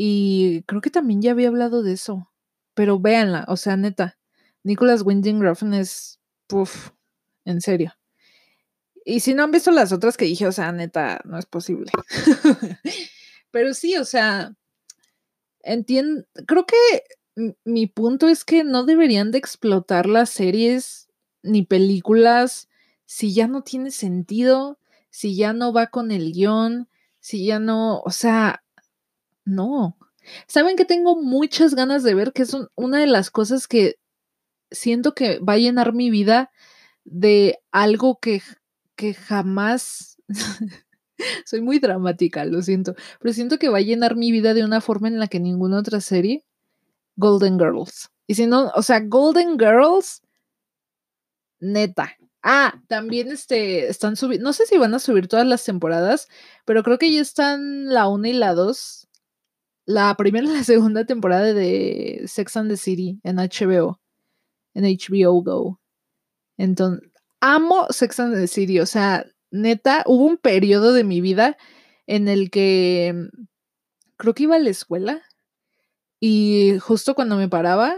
Y 0.00 0.62
creo 0.62 0.80
que 0.80 0.90
también 0.90 1.20
ya 1.20 1.32
había 1.32 1.48
hablado 1.48 1.82
de 1.82 1.94
eso. 1.94 2.30
Pero 2.74 3.00
véanla, 3.00 3.44
o 3.48 3.56
sea, 3.56 3.76
neta. 3.76 4.16
Nicholas 4.62 5.02
Winding 5.02 5.40
Refn 5.40 5.74
es. 5.74 6.20
Puff, 6.46 6.90
en 7.44 7.60
serio. 7.60 7.92
Y 9.04 9.18
si 9.18 9.34
no 9.34 9.42
han 9.42 9.50
visto 9.50 9.72
las 9.72 9.90
otras 9.90 10.16
que 10.16 10.24
dije, 10.26 10.46
o 10.46 10.52
sea, 10.52 10.70
neta, 10.70 11.20
no 11.24 11.36
es 11.36 11.46
posible. 11.46 11.90
Pero 13.50 13.74
sí, 13.74 13.96
o 13.96 14.04
sea, 14.04 14.54
entiendo, 15.62 16.24
creo 16.46 16.64
que 16.64 17.56
mi 17.64 17.88
punto 17.88 18.28
es 18.28 18.44
que 18.44 18.62
no 18.62 18.84
deberían 18.84 19.32
de 19.32 19.38
explotar 19.38 20.06
las 20.06 20.30
series 20.30 21.08
ni 21.42 21.64
películas 21.64 22.68
si 23.04 23.34
ya 23.34 23.48
no 23.48 23.62
tiene 23.62 23.90
sentido, 23.90 24.78
si 25.10 25.34
ya 25.34 25.52
no 25.52 25.72
va 25.72 25.88
con 25.88 26.12
el 26.12 26.32
guion, 26.32 26.88
si 27.18 27.46
ya 27.46 27.58
no, 27.58 28.00
o 28.02 28.10
sea, 28.12 28.62
no. 29.48 29.96
¿Saben 30.46 30.76
que 30.76 30.84
tengo 30.84 31.20
muchas 31.20 31.74
ganas 31.74 32.02
de 32.02 32.14
ver? 32.14 32.32
Que 32.32 32.42
es 32.42 32.56
una 32.76 32.98
de 33.00 33.06
las 33.06 33.30
cosas 33.30 33.66
que 33.66 33.96
siento 34.70 35.14
que 35.14 35.38
va 35.38 35.54
a 35.54 35.58
llenar 35.58 35.94
mi 35.94 36.10
vida 36.10 36.50
de 37.04 37.58
algo 37.70 38.18
que 38.20 38.42
que 38.98 39.14
jamás... 39.14 40.18
Soy 41.46 41.62
muy 41.62 41.78
dramática, 41.78 42.44
lo 42.44 42.62
siento, 42.62 42.94
pero 43.20 43.32
siento 43.32 43.58
que 43.58 43.70
va 43.70 43.78
a 43.78 43.80
llenar 43.80 44.14
mi 44.14 44.30
vida 44.30 44.54
de 44.54 44.64
una 44.64 44.80
forma 44.80 45.08
en 45.08 45.18
la 45.18 45.26
que 45.26 45.40
ninguna 45.40 45.78
otra 45.78 46.00
serie. 46.00 46.44
Golden 47.16 47.58
Girls. 47.58 48.10
Y 48.28 48.34
si 48.34 48.46
no, 48.46 48.70
o 48.74 48.82
sea, 48.82 49.00
Golden 49.00 49.58
Girls, 49.58 50.22
neta. 51.58 52.16
Ah, 52.40 52.80
también 52.86 53.32
este, 53.32 53.88
están 53.88 54.14
subiendo, 54.14 54.44
no 54.44 54.52
sé 54.52 54.66
si 54.66 54.78
van 54.78 54.94
a 54.94 55.00
subir 55.00 55.26
todas 55.26 55.46
las 55.46 55.64
temporadas, 55.64 56.28
pero 56.64 56.84
creo 56.84 56.98
que 56.98 57.12
ya 57.12 57.20
están 57.20 57.92
la 57.92 58.06
1 58.06 58.28
y 58.28 58.32
la 58.34 58.54
2. 58.54 59.07
La 59.88 60.14
primera 60.16 60.46
y 60.46 60.50
la 60.50 60.64
segunda 60.64 61.06
temporada 61.06 61.54
de 61.54 62.24
Sex 62.26 62.58
and 62.58 62.70
the 62.70 62.76
City 62.76 63.20
en 63.22 63.36
HBO, 63.36 63.98
en 64.74 64.84
HBO 64.84 65.42
Go. 65.42 65.80
Entonces, 66.58 67.10
amo 67.40 67.86
Sex 67.88 68.20
and 68.20 68.34
the 68.34 68.48
City, 68.48 68.80
o 68.80 68.84
sea, 68.84 69.24
neta, 69.50 70.04
hubo 70.04 70.26
un 70.26 70.36
periodo 70.36 70.92
de 70.92 71.04
mi 71.04 71.22
vida 71.22 71.56
en 72.06 72.28
el 72.28 72.50
que 72.50 73.14
mm, 73.14 73.46
creo 74.18 74.34
que 74.34 74.42
iba 74.42 74.56
a 74.56 74.58
la 74.58 74.68
escuela 74.68 75.22
y 76.20 76.76
justo 76.80 77.14
cuando 77.14 77.36
me 77.36 77.48
paraba 77.48 77.96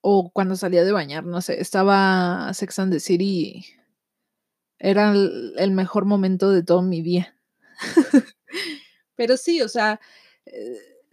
o 0.00 0.30
cuando 0.32 0.56
salía 0.56 0.84
de 0.84 0.92
bañar, 0.92 1.26
no 1.26 1.42
sé, 1.42 1.60
estaba 1.60 2.50
Sex 2.54 2.78
and 2.78 2.94
the 2.94 3.00
City 3.00 3.66
era 4.78 5.12
el, 5.12 5.70
mejor 5.72 6.06
momento 6.06 6.50
de 6.50 6.62
todo 6.62 6.80
mi 6.80 7.02
día. 7.02 7.36
Pero 9.16 9.36
sí, 9.36 9.60
o 9.60 9.68
sea, 9.68 10.00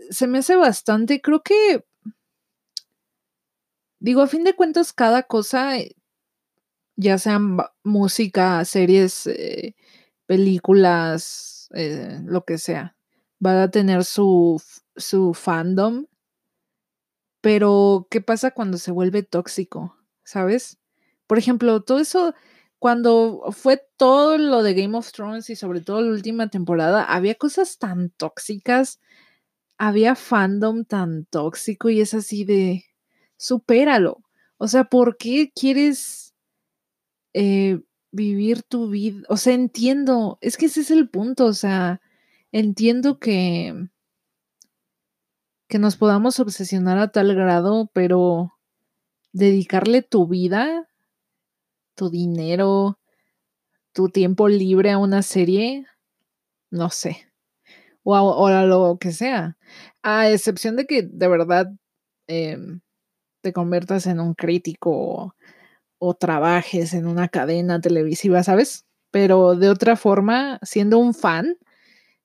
se 0.10 0.28
me 0.28 0.40
hace 0.40 0.56
bastante, 0.56 1.22
creo 1.22 1.42
que, 1.42 1.86
digo, 4.00 4.22
a 4.22 4.28
fin 4.28 4.44
de 4.44 4.56
cuentas, 4.56 4.94
cada 4.94 5.24
cosa 5.24 5.78
eh, 5.78 5.96
ya 6.96 7.18
sean 7.18 7.58
música, 7.84 8.64
series, 8.66 9.28
eh, 9.28 9.76
películas, 10.26 11.70
eh, 11.74 12.20
lo 12.26 12.44
que 12.46 12.58
sea, 12.58 12.96
va 13.46 13.64
a 13.64 13.72
tener 13.72 14.04
su, 14.04 14.62
su 14.96 15.34
fandom. 15.34 16.06
Pero, 17.42 18.08
¿qué 18.12 18.22
pasa 18.22 18.52
cuando 18.52 18.78
se 18.78 18.92
vuelve 18.92 19.24
tóxico? 19.24 19.96
¿Sabes? 20.24 20.78
Por 21.26 21.38
ejemplo, 21.38 21.82
todo 21.82 22.00
eso, 22.00 22.34
cuando 22.80 23.44
fue 23.52 23.82
todo 23.98 24.38
lo 24.38 24.64
de 24.64 24.74
Game 24.74 24.98
of 24.98 25.12
Thrones 25.12 25.50
y 25.50 25.56
sobre 25.56 25.82
todo 25.82 26.02
la 26.02 26.12
última 26.12 26.50
temporada, 26.50 27.04
había 27.04 27.36
cosas 27.36 27.78
tan 27.78 28.10
tóxicas, 28.12 29.00
había 29.78 30.16
fandom 30.16 30.86
tan 30.86 31.26
tóxico 31.26 31.90
y 31.90 32.02
es 32.02 32.14
así 32.14 32.46
de, 32.46 32.86
supéralo. 33.38 34.24
O 34.58 34.68
sea, 34.68 34.86
¿por 34.86 35.18
qué 35.18 35.52
quieres 35.54 36.34
eh, 37.34 37.80
vivir 38.12 38.64
tu 38.64 38.90
vida. 38.90 39.26
O 39.30 39.38
sea, 39.38 39.54
entiendo, 39.54 40.38
es 40.42 40.58
que 40.58 40.68
ese 40.68 40.82
es 40.82 40.92
el 40.92 41.10
punto, 41.10 41.46
o 41.46 41.54
sea, 41.54 42.02
entiendo 42.52 43.20
que, 43.20 43.90
que 45.68 45.80
nos 45.80 45.96
podamos 45.98 46.40
obsesionar 46.40 46.98
a 46.98 47.12
tal 47.12 47.36
grado, 47.36 47.90
pero 47.94 48.54
dedicarle 49.32 50.02
tu 50.02 50.28
vida, 50.28 50.89
tu 52.00 52.10
dinero, 52.10 52.98
tu 53.92 54.08
tiempo 54.08 54.48
libre 54.48 54.92
a 54.92 54.98
una 54.98 55.22
serie, 55.22 55.86
no 56.72 56.90
sé. 56.90 57.28
O 58.04 58.16
a, 58.16 58.64
lo 58.64 58.98
que 59.00 59.12
sea. 59.12 59.58
A 60.02 60.30
excepción 60.30 60.78
de 60.78 60.86
que 60.86 61.04
de 61.04 61.28
verdad 61.28 61.68
em, 62.28 62.80
te 63.42 63.52
conviertas 63.52 64.08
en 64.08 64.22
un 64.22 64.34
crítico 64.34 65.36
o 66.00 66.14
trabajes 66.14 66.94
en 66.94 67.06
una 67.06 67.28
cadena 67.28 67.82
televisiva, 67.82 68.44
¿sabes? 68.44 68.86
Pero 69.12 69.56
de 69.56 69.70
otra 69.70 69.98
forma, 69.98 70.58
siendo 70.62 71.00
un 71.00 71.14
fan, 71.14 71.58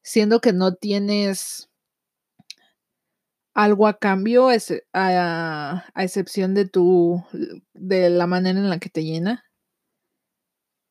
siendo 0.02 0.40
que 0.40 0.52
no 0.52 0.76
tienes 0.76 1.68
algo 3.54 3.88
a 3.88 3.98
cambio, 3.98 4.50
a, 4.92 5.84
excepción 5.96 6.54
de 6.54 6.66
tu, 6.68 7.24
de 7.72 8.10
la 8.10 8.28
manera 8.28 8.60
en 8.60 8.70
la 8.70 8.78
que 8.78 8.90
te 8.90 9.02
llena, 9.02 9.44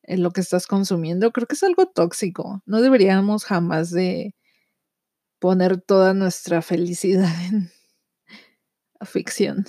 en 0.04 0.22
lo 0.22 0.30
que 0.32 0.40
estás 0.40 0.66
consumiendo, 0.66 1.32
creo 1.32 1.46
que 1.46 1.54
es 1.54 1.62
algo 1.62 1.86
tóxico. 1.86 2.62
No 2.66 2.80
deberíamos 2.82 3.44
jamás 3.44 3.90
de 3.90 4.34
poner 5.38 5.80
toda 5.80 6.14
nuestra 6.14 6.62
felicidad 6.62 7.32
en 7.50 7.70
ficción 9.02 9.64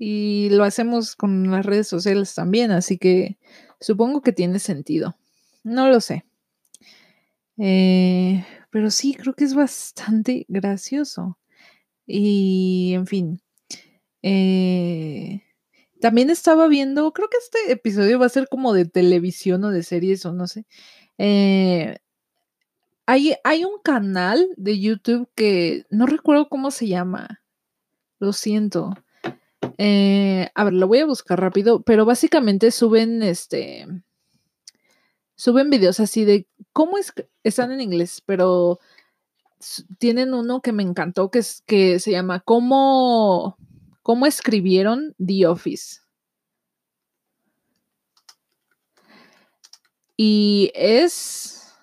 y 0.00 0.48
lo 0.50 0.64
hacemos 0.64 1.14
con 1.14 1.50
las 1.50 1.66
redes 1.66 1.86
sociales 1.86 2.34
también, 2.34 2.70
así 2.70 2.96
que 2.96 3.38
supongo 3.80 4.22
que 4.22 4.32
tiene 4.32 4.58
sentido. 4.58 5.18
No 5.62 5.88
lo 5.90 6.00
sé. 6.00 6.24
Eh, 7.58 8.42
pero 8.70 8.90
sí, 8.90 9.14
creo 9.14 9.34
que 9.34 9.44
es 9.44 9.54
bastante 9.54 10.46
gracioso. 10.48 11.38
Y, 12.06 12.92
en 12.94 13.06
fin. 13.06 13.42
Eh, 14.22 15.42
también 16.00 16.30
estaba 16.30 16.68
viendo, 16.68 17.12
creo 17.12 17.28
que 17.28 17.38
este 17.38 17.72
episodio 17.72 18.18
va 18.18 18.26
a 18.26 18.30
ser 18.30 18.48
como 18.48 18.72
de 18.72 18.86
televisión 18.86 19.64
o 19.64 19.70
de 19.70 19.82
series 19.82 20.24
o 20.26 20.32
no 20.32 20.46
sé. 20.46 20.66
Eh, 21.18 21.98
hay, 23.06 23.34
hay 23.44 23.64
un 23.64 23.78
canal 23.82 24.48
de 24.56 24.78
YouTube 24.80 25.28
que 25.34 25.84
no 25.90 26.06
recuerdo 26.06 26.48
cómo 26.48 26.70
se 26.70 26.88
llama. 26.88 27.42
Lo 28.18 28.32
siento. 28.32 28.94
Eh, 29.78 30.50
a 30.54 30.64
ver, 30.64 30.74
lo 30.74 30.86
voy 30.88 30.98
a 30.98 31.06
buscar 31.06 31.40
rápido, 31.40 31.82
pero 31.82 32.04
básicamente 32.04 32.70
suben 32.70 33.22
este. 33.22 33.86
Suben 35.34 35.70
videos 35.70 36.00
así 36.00 36.24
de 36.24 36.46
cómo 36.72 36.98
es. 36.98 37.12
Están 37.42 37.72
en 37.72 37.80
inglés, 37.80 38.22
pero 38.24 38.78
tienen 39.98 40.34
uno 40.34 40.60
que 40.60 40.72
me 40.72 40.82
encantó 40.82 41.30
que, 41.30 41.40
es, 41.40 41.62
que 41.66 41.98
se 41.98 42.12
llama 42.12 42.40
¿Cómo, 42.40 43.56
¿Cómo 44.02 44.26
escribieron 44.26 45.14
The 45.18 45.46
Office? 45.46 46.00
Y 50.16 50.70
es 50.74 51.74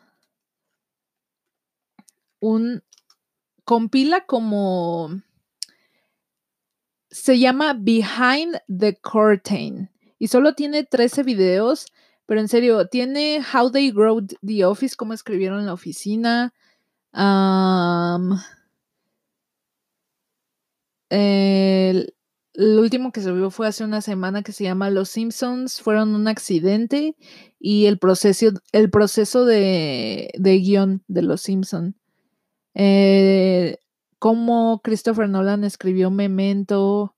un 2.40 2.84
compila 3.64 4.26
como 4.26 5.22
se 7.10 7.40
llama 7.40 7.74
Behind 7.74 8.62
the 8.68 8.96
Curtain 9.02 9.90
y 10.20 10.28
solo 10.28 10.54
tiene 10.54 10.84
13 10.84 11.24
videos, 11.24 11.88
pero 12.26 12.42
en 12.42 12.48
serio, 12.48 12.88
tiene 12.88 13.42
How 13.54 13.72
They 13.72 13.92
Wrote 13.92 14.38
the 14.46 14.66
Office, 14.66 14.96
cómo 14.96 15.14
escribieron 15.14 15.66
la 15.66 15.74
oficina. 15.74 16.54
El, 21.10 22.14
último 22.56 23.12
que 23.12 23.22
se 23.22 23.32
vio 23.32 23.52
fue 23.52 23.68
hace 23.68 23.84
una 23.84 24.02
semana 24.02 24.44
que 24.44 24.52
se 24.52 24.64
llama 24.64 24.90
Los 24.90 25.10
Simpsons 25.10 25.82
fueron 25.82 26.16
un 26.16 26.28
accidente 26.28 27.16
y 27.60 27.86
el 27.86 28.00
proceso, 28.00 28.48
el 28.72 28.90
proceso 28.90 29.46
de, 29.46 30.32
de 30.38 30.60
guion 30.60 31.04
de 31.08 31.22
Los 31.22 31.42
Simpsons. 31.42 31.96
Eh, 32.74 33.78
cómo 34.20 34.82
Christopher 34.84 35.30
Nolan 35.30 35.64
escribió 35.64 36.12
Memento, 36.12 37.16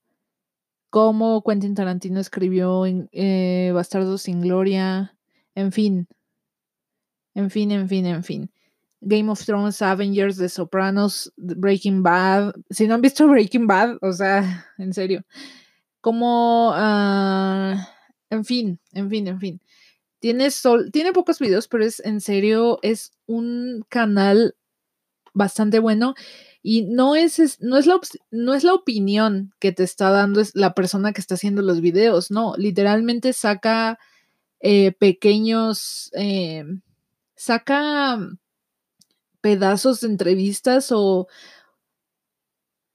cómo 0.90 1.44
Quentin 1.44 1.76
Tarantino 1.76 2.20
escribió 2.20 2.86
eh, 2.86 3.72
Bastardos 3.74 4.22
sin 4.24 4.42
Gloria, 4.42 5.18
en 5.56 5.72
fin, 5.72 6.08
en 7.34 7.50
fin, 7.50 7.72
en 7.72 7.90
fin, 7.90 8.06
en 8.06 8.24
fin. 8.24 8.52
Game 9.02 9.30
of 9.30 9.44
Thrones, 9.44 9.82
Avengers, 9.82 10.38
The 10.38 10.50
Sopranos, 10.50 11.32
Breaking 11.38 12.04
Bad. 12.04 12.54
Si 12.70 12.88
no 12.88 12.96
han 12.96 13.02
visto 13.02 13.28
Breaking 13.28 13.68
Bad, 13.68 13.98
o 14.02 14.14
sea, 14.14 14.68
en 14.78 14.94
serio. 14.94 15.24
Como, 16.02 16.72
ah, 16.76 17.88
en 18.30 18.46
fin, 18.46 18.80
en 18.94 19.10
fin, 19.10 19.28
en 19.28 19.40
fin. 19.40 19.62
Tiene, 20.20 20.52
sol, 20.52 20.92
tiene 20.92 21.14
pocos 21.14 21.40
videos, 21.40 21.68
pero 21.68 21.86
es 21.86 22.02
en 22.02 22.20
serio, 22.20 22.80
es 22.82 23.12
un 23.26 23.86
canal 23.90 24.56
bastante 25.34 25.80
bueno 25.80 26.16
y 26.62 26.84
no 26.84 27.16
es, 27.16 27.60
no 27.62 27.78
es, 27.78 27.86
la, 27.86 28.00
no 28.32 28.54
es 28.54 28.64
la 28.64 28.74
opinión 28.74 29.54
que 29.60 29.72
te 29.72 29.84
está 29.84 30.10
dando 30.10 30.42
es 30.42 30.56
la 30.56 30.74
persona 30.74 31.14
que 31.14 31.22
está 31.22 31.36
haciendo 31.36 31.62
los 31.62 31.80
videos, 31.80 32.32
no, 32.32 32.56
literalmente 32.58 33.32
saca 33.32 33.98
eh, 34.60 34.92
pequeños, 34.92 36.12
eh, 36.16 36.66
saca 37.36 38.20
pedazos 39.42 40.02
de 40.02 40.08
entrevistas 40.08 40.92
o, 40.92 41.28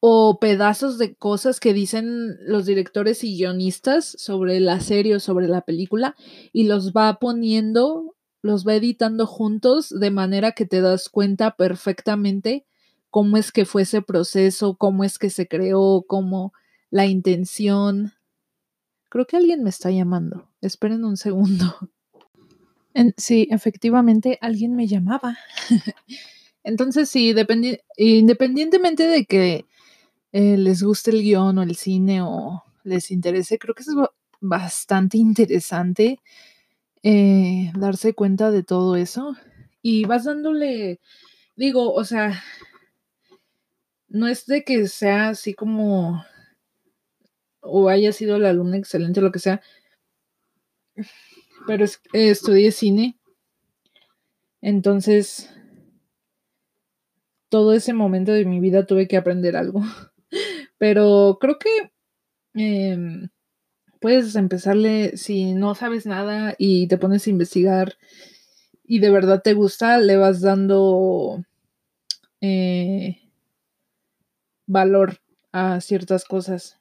o 0.01 0.39
pedazos 0.39 0.99
de 0.99 1.15
cosas 1.15 1.61
que 1.61 1.73
dicen 1.73 2.37
los 2.47 2.67
directores 2.67 3.25
y 3.25 3.39
guionistas 3.39 4.05
sobre 4.19 4.61
la 4.61 4.81
serie 4.81 5.17
o 5.17 5.21
sobre 5.21 5.49
la 5.49 5.63
película 5.63 6.15
y 6.53 6.65
los 6.65 6.93
va 6.93 7.19
poniendo, 7.19 8.15
los 8.43 8.67
va 8.67 8.75
editando 8.75 9.27
juntos 9.27 9.89
de 9.89 10.11
manera 10.11 10.53
que 10.53 10.67
te 10.67 10.83
das 10.83 11.09
cuenta 11.09 11.57
perfectamente 11.57 12.67
cómo 13.09 13.39
es 13.39 13.51
que 13.51 13.65
fue 13.65 13.83
ese 13.83 14.03
proceso, 14.03 14.77
cómo 14.77 15.05
es 15.05 15.19
que 15.19 15.31
se 15.31 15.49
creó, 15.49 16.05
cómo 16.07 16.53
la 16.91 17.07
intención. 17.07 18.13
Creo 19.09 19.27
que 19.27 19.37
alguien 19.37 19.63
me 19.63 19.71
está 19.71 19.91
llamando. 19.91 20.51
Esperen 20.61 21.05
un 21.05 21.17
segundo. 21.17 21.79
sí, 23.17 23.49
efectivamente, 23.51 24.37
alguien 24.43 24.77
me 24.77 24.87
llamaba. 24.87 25.39
Entonces, 26.65 27.11
sí, 27.11 27.35
independientemente 27.97 29.07
de 29.07 29.27
que 29.27 29.67
eh, 30.33 30.57
les 30.57 30.83
guste 30.83 31.11
el 31.11 31.23
guion 31.23 31.59
o 31.59 31.63
el 31.63 31.77
cine 31.77 32.23
o 32.23 32.65
les 32.83 33.11
interese, 33.11 33.59
creo 33.59 33.75
que 33.75 33.83
es 33.83 33.91
bastante 34.41 35.19
interesante 35.19 36.19
eh, 37.03 37.71
darse 37.77 38.15
cuenta 38.15 38.51
de 38.51 38.63
todo 38.63 38.97
eso. 38.97 39.37
Y 39.83 40.07
vas 40.07 40.25
dándole, 40.25 41.01
digo, 41.55 41.93
o 41.93 42.05
sea, 42.05 42.43
no 44.09 44.27
es 44.27 44.47
de 44.47 44.65
que 44.65 44.89
sea 44.89 45.29
así 45.29 45.55
como 45.55 46.25
o 47.61 47.89
haya 47.89 48.13
sido 48.13 48.39
la 48.39 48.51
alumna 48.51 48.77
excelente 48.77 49.21
o 49.21 49.23
lo 49.23 49.33
que 49.33 49.39
sea, 49.39 49.61
pero 51.67 51.85
es, 51.85 52.01
estudié 52.13 52.73
cine. 52.73 53.19
Entonces, 54.61 55.54
todo 57.55 57.73
ese 57.73 57.93
momento 57.93 58.33
de 58.33 58.45
mi 58.45 58.59
vida 58.59 58.85
tuve 58.85 59.07
que 59.07 59.17
aprender 59.17 59.57
algo. 59.57 59.81
Pero 60.77 61.39
creo 61.41 61.57
que 61.57 61.93
em, 62.55 63.29
puedes 64.01 64.35
empezarle, 64.35 65.17
si 65.17 65.55
no 65.55 65.77
sabes 65.77 66.05
nada 66.05 66.57
y 66.59 66.89
te 66.89 66.99
pones 66.99 67.29
a 67.29 67.31
investigar 67.31 67.95
y 68.83 68.99
de 68.99 69.09
verdad 69.09 69.41
te 69.41 69.55
gusta, 69.55 69.99
le 69.99 70.17
vas 70.17 70.41
dando 70.41 71.45
eh, 72.41 73.21
valor 74.67 75.21
a 75.53 75.81
ciertas 75.81 76.25
cosas. 76.25 76.81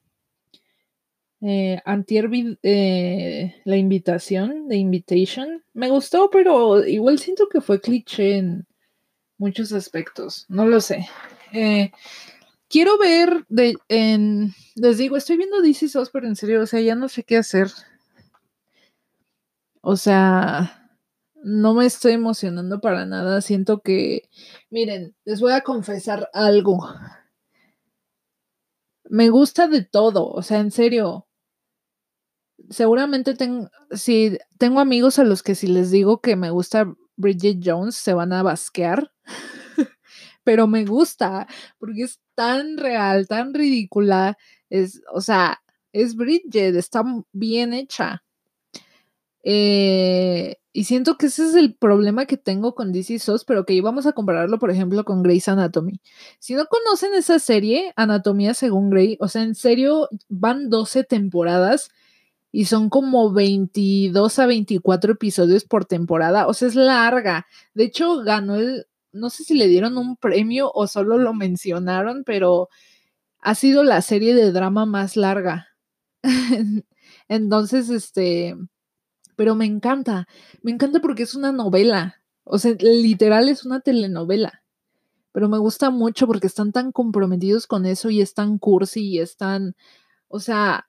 Eh, 1.42 1.84
antier 1.86 2.32
eh, 2.64 3.62
la 3.64 3.78
invitación, 3.78 4.68
de 4.70 4.78
invitation, 4.78 5.64
me 5.74 5.90
gustó, 5.90 6.32
pero 6.32 6.84
igual 6.84 7.20
siento 7.20 7.48
que 7.48 7.62
fue 7.62 7.80
cliché 7.80 8.38
en 8.38 8.66
muchos 9.44 9.74
aspectos, 9.74 10.46
no 10.50 10.66
lo 10.66 10.82
sé. 10.82 11.08
Eh, 11.52 11.92
quiero 12.70 12.98
ver, 12.98 13.46
de, 13.50 13.76
en, 13.90 14.54
les 14.76 14.98
digo, 14.98 15.18
estoy 15.18 15.38
viendo 15.38 15.62
DC 15.62 15.88
SOS, 15.90 16.10
pero 16.12 16.28
en 16.28 16.36
serio, 16.36 16.62
o 16.62 16.66
sea, 16.66 16.82
ya 16.82 16.96
no 16.96 17.10
sé 17.10 17.24
qué 17.24 17.38
hacer. 17.38 17.70
O 19.82 19.98
sea, 19.98 20.90
no 21.44 21.74
me 21.74 21.86
estoy 21.86 22.14
emocionando 22.14 22.80
para 22.80 23.06
nada, 23.06 23.42
siento 23.42 23.82
que, 23.82 24.30
miren, 24.70 25.16
les 25.26 25.42
voy 25.42 25.52
a 25.52 25.62
confesar 25.62 26.30
algo 26.34 26.80
me 29.14 29.30
gusta 29.30 29.68
de 29.68 29.84
todo, 29.84 30.28
o 30.28 30.42
sea, 30.42 30.58
en 30.60 30.72
serio. 30.72 31.28
Seguramente 32.72 33.36
tengo, 33.36 33.70
si 33.92 34.40
tengo 34.58 34.80
amigos 34.80 35.20
a 35.20 35.24
los 35.24 35.44
que 35.44 35.54
si 35.54 35.68
les 35.68 35.92
digo 35.92 36.20
que 36.20 36.36
me 36.36 36.50
gusta 36.50 36.92
Bridget 37.16 37.60
Jones, 37.64 37.96
se 37.96 38.16
van 38.16 38.34
a 38.34 38.42
basquear. 38.42 39.13
Pero 40.44 40.68
me 40.68 40.86
gusta, 40.86 41.48
porque 41.80 42.04
es 42.04 42.20
tan 42.36 42.78
real, 42.78 43.28
tan 43.28 43.54
ridícula. 43.54 44.38
Es, 44.70 45.02
o 45.14 45.22
sea, 45.22 45.62
es 45.94 46.16
Bridget, 46.16 46.76
está 46.76 47.04
bien 47.32 47.74
hecha. 47.74 48.24
Eh, 49.44 50.58
y 50.72 50.86
siento 50.86 51.18
que 51.18 51.28
ese 51.28 51.46
es 51.46 51.54
el 51.56 51.76
problema 51.76 52.26
que 52.26 52.38
tengo 52.38 52.74
con 52.74 52.92
DC 52.92 53.20
SOS, 53.20 53.46
pero 53.46 53.66
que 53.66 53.74
íbamos 53.74 54.08
a 54.08 54.14
compararlo, 54.14 54.58
por 54.58 54.72
ejemplo, 54.72 55.06
con 55.06 55.22
Grey's 55.22 55.48
Anatomy. 55.48 56.02
Si 56.40 56.56
no 56.56 56.66
conocen 56.66 57.14
esa 57.14 57.38
serie, 57.40 57.94
Anatomía 57.96 58.54
según 58.56 58.90
Grey, 58.90 59.18
o 59.20 59.28
sea, 59.28 59.44
en 59.44 59.54
serio, 59.54 60.10
van 60.30 60.70
12 60.70 61.04
temporadas 61.04 61.92
y 62.52 62.66
son 62.66 62.90
como 62.90 63.32
22 63.34 64.40
a 64.40 64.46
24 64.48 65.14
episodios 65.14 65.64
por 65.66 65.86
temporada, 65.86 66.48
o 66.48 66.54
sea, 66.54 66.70
es 66.70 66.76
larga. 66.76 67.46
De 67.76 67.84
hecho, 67.84 68.24
ganó 68.24 68.56
el, 68.56 68.88
no 69.14 69.30
sé 69.30 69.44
si 69.44 69.56
le 69.56 69.68
dieron 69.68 69.98
un 69.98 70.18
premio 70.18 70.72
o 70.74 70.88
solo 70.88 71.18
lo 71.18 71.34
mencionaron, 71.34 72.24
pero 72.26 72.70
ha 73.40 73.56
sido 73.56 73.84
la 73.84 74.02
serie 74.02 74.36
de 74.36 74.52
drama 74.52 74.86
más 74.86 75.18
larga. 75.18 75.70
Entonces, 77.30 77.90
este 77.90 78.56
pero 79.36 79.56
me 79.56 79.66
encanta, 79.66 80.28
me 80.62 80.72
encanta 80.72 81.00
porque 81.00 81.24
es 81.24 81.36
una 81.36 81.52
novela, 81.52 82.22
o 82.44 82.58
sea, 82.58 82.76
literal 82.80 83.50
es 83.50 83.66
una 83.66 83.82
telenovela, 83.82 84.64
pero 85.32 85.50
me 85.50 85.58
gusta 85.58 85.90
mucho 85.90 86.28
porque 86.28 86.48
están 86.48 86.72
tan 86.72 86.92
comprometidos 86.92 87.68
con 87.68 87.86
eso 87.86 88.10
y 88.10 88.22
están 88.22 88.58
cursi 88.60 89.02
y 89.08 89.20
están, 89.20 89.76
o 90.28 90.40
sea, 90.40 90.88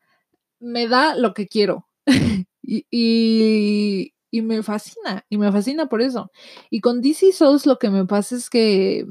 me 0.61 0.89
da 0.89 1.17
lo 1.17 1.35
que 1.35 1.49
quiero. 1.49 1.89
y, 2.63 2.87
y, 2.91 4.13
y 4.35 4.42
me 4.42 4.64
fascina, 4.64 5.25
y 5.29 5.38
me 5.38 5.53
fascina 5.53 5.87
por 5.87 6.03
eso. 6.03 6.33
Y 6.68 6.81
con 6.81 7.01
DC 7.01 7.31
Souls 7.33 7.66
lo 7.66 7.79
que 7.79 7.88
me 7.88 8.05
pasa 8.05 8.35
es 8.35 8.51
que 8.51 9.07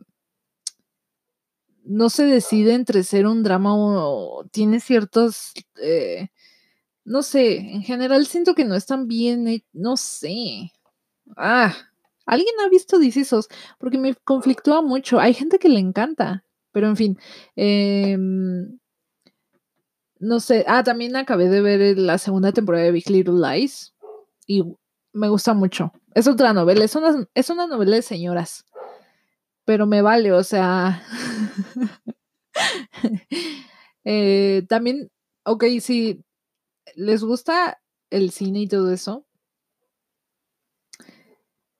no 1.85 2.09
se 2.09 2.25
decide 2.25 2.73
entre 2.73 3.03
ser 3.03 3.25
un 3.25 3.41
drama 3.41 3.71
o 3.73 4.45
tiene 4.51 4.81
ciertos, 4.81 5.53
eh, 5.81 6.27
no 7.05 7.23
sé, 7.23 7.57
en 7.57 7.83
general 7.83 8.25
siento 8.27 8.55
que 8.55 8.65
no 8.65 8.75
están 8.75 9.07
bien, 9.07 9.63
no 9.73 9.97
sé. 9.97 10.73
Ah, 11.37 11.73
¿alguien 12.25 12.55
ha 12.65 12.69
visto 12.69 12.99
DC 12.99 13.25
Souls? 13.25 13.47
Porque 13.79 13.97
me 13.97 14.15
conflictúa 14.15 14.81
mucho. 14.81 15.19
Hay 15.21 15.33
gente 15.33 15.59
que 15.59 15.69
le 15.69 15.79
encanta, 15.79 16.45
pero 16.73 16.87
en 16.87 16.97
fin. 16.97 17.19
Em, 17.55 18.77
no 20.19 20.39
sé. 20.39 20.65
Ah, 20.67 20.83
también 20.83 21.15
acabé 21.15 21.49
de 21.49 21.61
ver 21.61 21.97
la 21.97 22.17
segunda 22.17 22.51
temporada 22.51 22.85
de 22.85 22.91
Big 22.91 23.09
Little 23.09 23.39
Lies 23.39 23.93
y 24.47 24.63
me 25.13 25.29
gusta 25.29 25.53
mucho. 25.53 25.91
Es 26.13 26.27
otra 26.27 26.53
novela, 26.53 26.83
es 26.83 26.95
una, 26.95 27.27
es 27.33 27.49
una 27.49 27.67
novela 27.67 27.95
de 27.95 28.01
señoras, 28.01 28.65
pero 29.65 29.85
me 29.87 30.01
vale, 30.01 30.31
o 30.33 30.43
sea. 30.43 31.03
Eh, 34.05 34.65
también, 34.67 35.09
ok, 35.45 35.63
si 35.79 36.21
les 36.95 37.23
gusta 37.23 37.81
el 38.09 38.31
cine 38.31 38.63
y 38.63 38.67
todo 38.67 38.91
eso, 38.91 39.25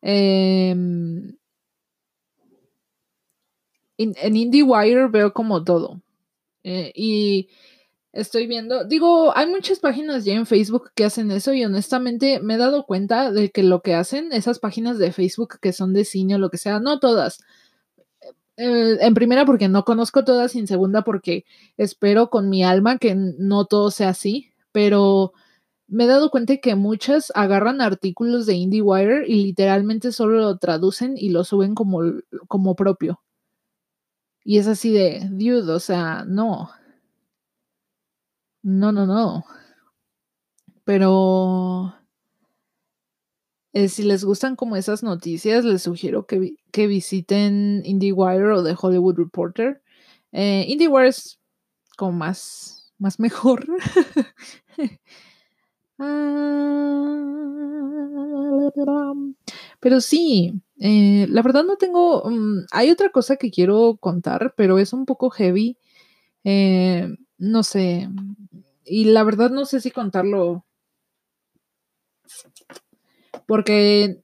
em, 0.02 1.36
en 3.98 4.36
IndieWire 4.36 5.08
veo 5.10 5.34
como 5.34 5.64
todo. 5.64 6.02
Eh, 6.64 6.94
y 6.96 7.50
estoy 8.14 8.48
viendo, 8.48 8.86
digo, 8.86 9.36
hay 9.36 9.48
muchas 9.48 9.80
páginas 9.80 10.24
ya 10.24 10.36
en 10.36 10.46
Facebook 10.46 10.92
que 10.96 11.06
hacen 11.06 11.32
eso 11.32 11.54
y 11.54 11.66
honestamente 11.66 12.40
me 12.40 12.54
he 12.54 12.58
dado 12.58 12.86
cuenta 12.86 13.32
de 13.32 13.50
que 13.50 13.64
lo 13.64 13.82
que 13.82 13.96
hacen 13.96 14.32
esas 14.32 14.60
páginas 14.60 15.00
de 15.00 15.12
Facebook 15.12 15.60
que 15.60 15.74
son 15.74 15.94
de 15.94 16.06
cine 16.06 16.36
o 16.36 16.38
lo 16.38 16.50
que 16.52 16.60
sea, 16.60 16.80
no 16.80 17.00
todas. 17.00 17.44
Eh, 18.56 18.98
en 19.02 19.14
primera 19.16 19.46
porque 19.46 19.68
no 19.68 19.84
conozco 19.84 20.24
todas 20.24 20.56
y 20.56 20.60
en 20.60 20.68
segunda 20.68 21.04
porque 21.04 21.46
espero 21.76 22.30
con 22.30 22.50
mi 22.50 22.64
alma 22.64 23.00
que 23.00 23.16
no 23.16 23.66
todo 23.66 23.90
sea 23.90 24.10
así, 24.10 24.52
pero 24.72 25.34
me 25.88 26.06
he 26.06 26.08
dado 26.08 26.30
cuenta 26.30 26.58
que 26.58 26.76
muchas 26.76 27.32
agarran 27.36 27.82
artículos 27.82 28.46
de 28.46 28.56
IndieWire 28.56 29.26
y 29.28 29.44
literalmente 29.44 30.12
solo 30.12 30.40
lo 30.40 30.58
traducen 30.60 31.16
y 31.18 31.30
lo 31.30 31.44
suben 31.44 31.76
como, 31.76 32.02
como 32.48 32.76
propio. 32.76 33.22
Y 34.46 34.58
es 34.60 34.68
así 34.68 34.92
de, 34.92 35.28
dude, 35.32 35.72
o 35.72 35.80
sea, 35.80 36.26
no. 36.28 36.70
No, 38.64 38.92
no, 38.92 39.06
no. 39.06 39.44
Pero 40.86 41.12
eh, 43.74 43.90
si 43.90 44.04
les 44.04 44.24
gustan 44.24 44.56
como 44.56 44.76
esas 44.76 45.04
noticias, 45.04 45.66
les 45.66 45.82
sugiero 45.84 46.26
que, 46.28 46.56
que 46.72 46.88
visiten 46.88 47.82
IndieWire 47.86 48.52
o 48.54 48.64
The 48.64 48.76
Hollywood 48.80 49.18
Reporter. 49.18 49.82
Eh, 50.32 50.66
IndieWire 50.68 51.08
es 51.10 51.40
como 51.98 52.14
más, 52.14 52.94
más 53.00 53.20
mejor. 53.20 53.66
Ah, 56.00 57.14
pero 59.80 60.02
sí, 60.02 60.54
eh, 60.80 61.28
la 61.30 61.42
verdad 61.42 61.64
no 61.64 61.78
tengo, 61.78 62.24
mm, 62.30 62.66
hay 62.72 62.92
otra 62.92 63.10
cosa 63.10 63.36
que 63.38 63.52
quiero 63.52 63.98
contar, 64.00 64.54
pero 64.58 64.80
es 64.80 64.94
un 64.94 65.06
poco 65.06 65.30
heavy. 65.30 65.78
Eh, 67.44 67.50
no 67.50 67.64
sé, 67.64 68.10
y 68.86 69.06
la 69.06 69.24
verdad 69.24 69.52
no 69.52 69.66
sé 69.66 69.82
si 69.82 69.92
contarlo. 69.92 70.66
Porque 73.48 74.24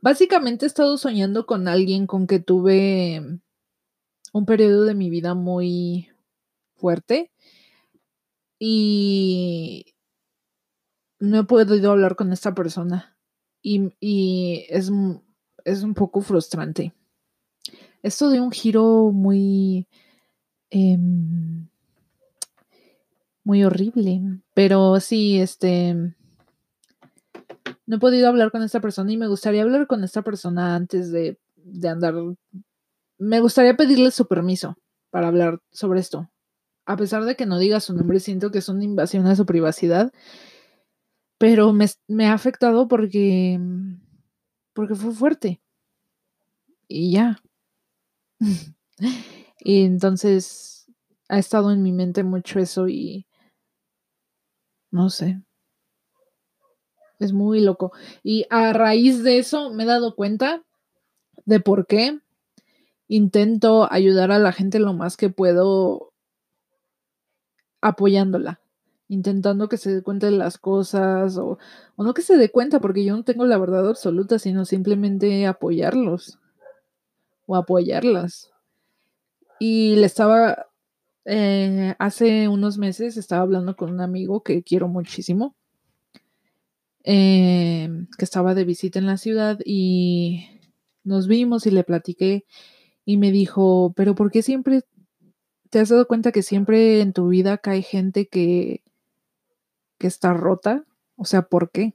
básicamente 0.00 0.64
he 0.64 0.68
estado 0.68 0.96
soñando 0.96 1.46
con 1.46 1.68
alguien 1.68 2.06
con 2.06 2.26
que 2.26 2.38
tuve 2.38 3.22
un 4.32 4.46
periodo 4.46 4.84
de 4.84 4.94
mi 4.94 5.10
vida 5.10 5.34
muy 5.34 6.08
fuerte 6.76 7.30
y 8.58 9.94
no 11.18 11.40
he 11.40 11.44
podido 11.44 11.92
hablar 11.92 12.16
con 12.16 12.32
esta 12.32 12.54
persona 12.54 13.18
y, 13.62 13.92
y 14.00 14.66
es, 14.70 14.90
es 15.64 15.82
un 15.82 15.94
poco 15.94 16.20
frustrante. 16.22 16.94
Esto 18.02 18.30
de 18.30 18.40
un 18.40 18.52
giro 18.52 19.10
muy... 19.12 19.88
Em, 20.70 21.68
muy 23.46 23.62
horrible. 23.62 24.20
Pero 24.54 24.98
sí, 24.98 25.38
este. 25.38 25.94
No 27.86 27.96
he 27.96 28.00
podido 28.00 28.28
hablar 28.28 28.50
con 28.50 28.64
esta 28.64 28.80
persona 28.80 29.12
y 29.12 29.16
me 29.16 29.28
gustaría 29.28 29.62
hablar 29.62 29.86
con 29.86 30.02
esta 30.02 30.22
persona 30.22 30.74
antes 30.74 31.12
de, 31.12 31.38
de 31.54 31.88
andar. 31.88 32.14
Me 33.18 33.38
gustaría 33.38 33.76
pedirle 33.76 34.10
su 34.10 34.26
permiso 34.26 34.76
para 35.10 35.28
hablar 35.28 35.60
sobre 35.70 36.00
esto. 36.00 36.28
A 36.86 36.96
pesar 36.96 37.24
de 37.24 37.36
que 37.36 37.46
no 37.46 37.60
diga 37.60 37.78
su 37.78 37.94
nombre, 37.94 38.18
siento 38.18 38.50
que 38.50 38.58
es 38.58 38.68
una 38.68 38.82
invasión 38.82 39.26
a 39.28 39.36
su 39.36 39.46
privacidad. 39.46 40.12
Pero 41.38 41.72
me, 41.72 41.86
me 42.08 42.26
ha 42.26 42.32
afectado 42.32 42.88
porque. 42.88 43.60
porque 44.72 44.96
fue 44.96 45.12
fuerte 45.12 45.60
y 46.88 47.12
ya. 47.12 47.40
y 49.60 49.84
entonces 49.84 50.90
ha 51.28 51.38
estado 51.38 51.70
en 51.70 51.84
mi 51.84 51.92
mente 51.92 52.24
mucho 52.24 52.58
eso 52.58 52.88
y 52.88 53.26
no 54.90 55.10
sé. 55.10 55.40
Es 57.18 57.32
muy 57.32 57.60
loco. 57.60 57.92
Y 58.22 58.46
a 58.50 58.72
raíz 58.72 59.22
de 59.22 59.38
eso 59.38 59.70
me 59.70 59.84
he 59.84 59.86
dado 59.86 60.14
cuenta 60.14 60.62
de 61.44 61.60
por 61.60 61.86
qué 61.86 62.18
intento 63.08 63.90
ayudar 63.90 64.32
a 64.32 64.38
la 64.38 64.52
gente 64.52 64.78
lo 64.78 64.92
más 64.92 65.16
que 65.16 65.30
puedo 65.30 66.12
apoyándola, 67.80 68.60
intentando 69.08 69.68
que 69.68 69.76
se 69.76 69.94
dé 69.94 70.02
cuenta 70.02 70.26
de 70.26 70.32
las 70.32 70.58
cosas 70.58 71.38
o, 71.38 71.58
o 71.94 72.04
no 72.04 72.14
que 72.14 72.22
se 72.22 72.36
dé 72.36 72.50
cuenta 72.50 72.80
porque 72.80 73.04
yo 73.04 73.16
no 73.16 73.22
tengo 73.22 73.46
la 73.46 73.58
verdad 73.58 73.88
absoluta, 73.88 74.38
sino 74.38 74.64
simplemente 74.64 75.46
apoyarlos 75.46 76.38
o 77.46 77.56
apoyarlas. 77.56 78.52
Y 79.58 79.96
le 79.96 80.06
estaba, 80.06 80.65
eh, 81.26 81.96
hace 81.98 82.48
unos 82.48 82.78
meses 82.78 83.16
estaba 83.16 83.42
hablando 83.42 83.74
con 83.76 83.90
un 83.90 84.00
amigo 84.00 84.42
que 84.44 84.62
quiero 84.62 84.86
muchísimo, 84.86 85.56
eh, 87.02 87.88
que 88.16 88.24
estaba 88.24 88.54
de 88.54 88.64
visita 88.64 88.98
en 88.98 89.06
la 89.06 89.16
ciudad 89.16 89.58
y 89.64 90.46
nos 91.02 91.26
vimos 91.26 91.66
y 91.66 91.72
le 91.72 91.84
platiqué 91.84 92.44
y 93.04 93.16
me 93.16 93.32
dijo, 93.32 93.92
pero 93.96 94.14
¿por 94.14 94.30
qué 94.30 94.42
siempre 94.42 94.82
te 95.70 95.80
has 95.80 95.88
dado 95.88 96.06
cuenta 96.06 96.30
que 96.32 96.42
siempre 96.42 97.00
en 97.00 97.12
tu 97.12 97.28
vida 97.28 97.58
cae 97.58 97.82
gente 97.82 98.28
que, 98.28 98.84
que 99.98 100.06
está 100.06 100.32
rota? 100.32 100.84
O 101.16 101.24
sea, 101.24 101.42
¿por 101.42 101.70
qué? 101.70 101.94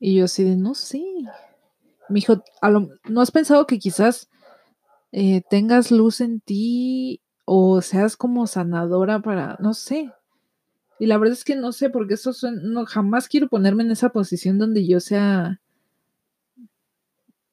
Y 0.00 0.16
yo 0.16 0.24
así 0.24 0.44
de, 0.44 0.56
no 0.56 0.74
sé, 0.74 1.02
me 2.08 2.16
dijo, 2.16 2.42
¿no 3.08 3.20
has 3.20 3.30
pensado 3.30 3.66
que 3.66 3.78
quizás 3.78 4.28
eh, 5.12 5.42
tengas 5.48 5.90
luz 5.90 6.20
en 6.20 6.40
ti 6.40 7.20
o 7.44 7.82
seas 7.82 8.16
como 8.16 8.46
sanadora 8.46 9.20
para, 9.20 9.56
no 9.60 9.74
sé? 9.74 10.10
Y 10.98 11.06
la 11.06 11.18
verdad 11.18 11.34
es 11.34 11.44
que 11.44 11.56
no 11.56 11.72
sé, 11.72 11.90
porque 11.90 12.14
eso 12.14 12.32
no, 12.62 12.86
jamás 12.86 13.28
quiero 13.28 13.48
ponerme 13.48 13.82
en 13.82 13.90
esa 13.90 14.10
posición 14.10 14.58
donde 14.58 14.86
yo 14.86 15.00
sea, 15.00 15.60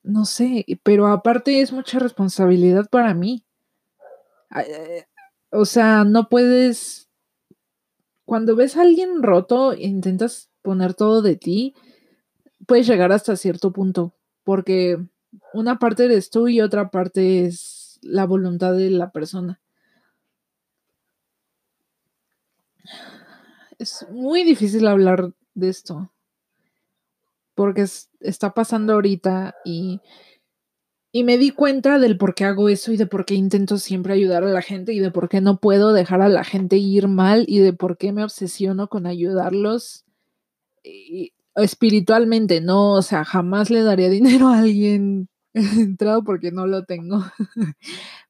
no 0.03 0.25
sé, 0.25 0.65
pero 0.83 1.07
aparte 1.07 1.61
es 1.61 1.71
mucha 1.73 1.99
responsabilidad 1.99 2.89
para 2.89 3.13
mí. 3.13 3.43
Eh, 4.55 5.05
o 5.51 5.65
sea, 5.65 6.03
no 6.03 6.29
puedes, 6.29 7.09
cuando 8.25 8.55
ves 8.55 8.77
a 8.77 8.81
alguien 8.81 9.21
roto, 9.23 9.73
intentas 9.73 10.49
poner 10.61 10.93
todo 10.93 11.21
de 11.21 11.35
ti, 11.35 11.75
puedes 12.67 12.87
llegar 12.87 13.11
hasta 13.11 13.35
cierto 13.35 13.73
punto 13.73 14.13
porque 14.43 14.97
una 15.53 15.79
parte 15.79 16.05
eres 16.05 16.29
tú 16.29 16.47
y 16.47 16.61
otra 16.61 16.89
parte 16.89 17.45
es 17.45 17.99
la 18.01 18.25
voluntad 18.25 18.73
de 18.73 18.89
la 18.89 19.11
persona. 19.11 19.59
Es 23.77 24.05
muy 24.09 24.43
difícil 24.43 24.87
hablar 24.87 25.31
de 25.53 25.69
esto, 25.69 26.11
porque 27.55 27.85
está 28.19 28.53
pasando 28.53 28.93
ahorita 28.93 29.55
y, 29.63 30.01
y 31.11 31.23
me 31.23 31.37
di 31.37 31.51
cuenta 31.51 31.97
del 31.97 32.17
por 32.17 32.35
qué 32.35 32.45
hago 32.45 32.69
eso 32.69 32.91
y 32.91 32.97
de 32.97 33.05
por 33.05 33.25
qué 33.25 33.35
intento 33.35 33.77
siempre 33.77 34.13
ayudar 34.13 34.43
a 34.43 34.49
la 34.49 34.61
gente 34.61 34.93
y 34.93 34.99
de 34.99 35.11
por 35.11 35.29
qué 35.29 35.39
no 35.39 35.59
puedo 35.59 35.93
dejar 35.93 36.21
a 36.21 36.29
la 36.29 36.43
gente 36.43 36.77
ir 36.77 37.07
mal 37.07 37.45
y 37.47 37.59
de 37.59 37.73
por 37.73 37.97
qué 37.97 38.11
me 38.11 38.23
obsesiono 38.23 38.89
con 38.89 39.05
ayudarlos. 39.05 40.05
Y, 40.83 41.33
espiritualmente, 41.61 42.61
no, 42.61 42.93
o 42.93 43.01
sea, 43.01 43.25
jamás 43.25 43.69
le 43.69 43.83
daría 43.83 44.09
dinero 44.09 44.47
a 44.47 44.59
alguien 44.59 45.29
entrado 45.53 46.23
porque 46.23 46.51
no 46.51 46.67
lo 46.67 46.85
tengo. 46.85 47.23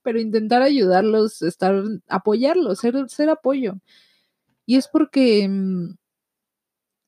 Pero 0.03 0.19
intentar 0.19 0.61
ayudarlos, 0.61 1.41
estar, 1.41 1.83
apoyarlos, 2.07 2.79
ser, 2.79 3.09
ser 3.09 3.29
apoyo. 3.29 3.75
Y 4.65 4.77
es 4.77 4.87
porque 4.87 5.47
mm, 5.47 5.95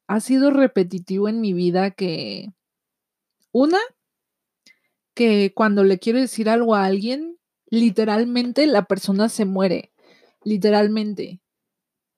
ha 0.07 0.19
sido 0.19 0.51
repetitivo 0.51 1.29
en 1.29 1.41
mi 1.41 1.53
vida 1.53 1.91
que 1.91 2.49
una, 3.51 3.79
que 5.13 5.53
cuando 5.53 5.83
le 5.83 5.99
quiero 5.99 6.19
decir 6.19 6.49
algo 6.49 6.75
a 6.75 6.85
alguien, 6.85 7.37
literalmente 7.69 8.67
la 8.67 8.85
persona 8.85 9.29
se 9.29 9.45
muere, 9.45 9.93
literalmente. 10.43 11.41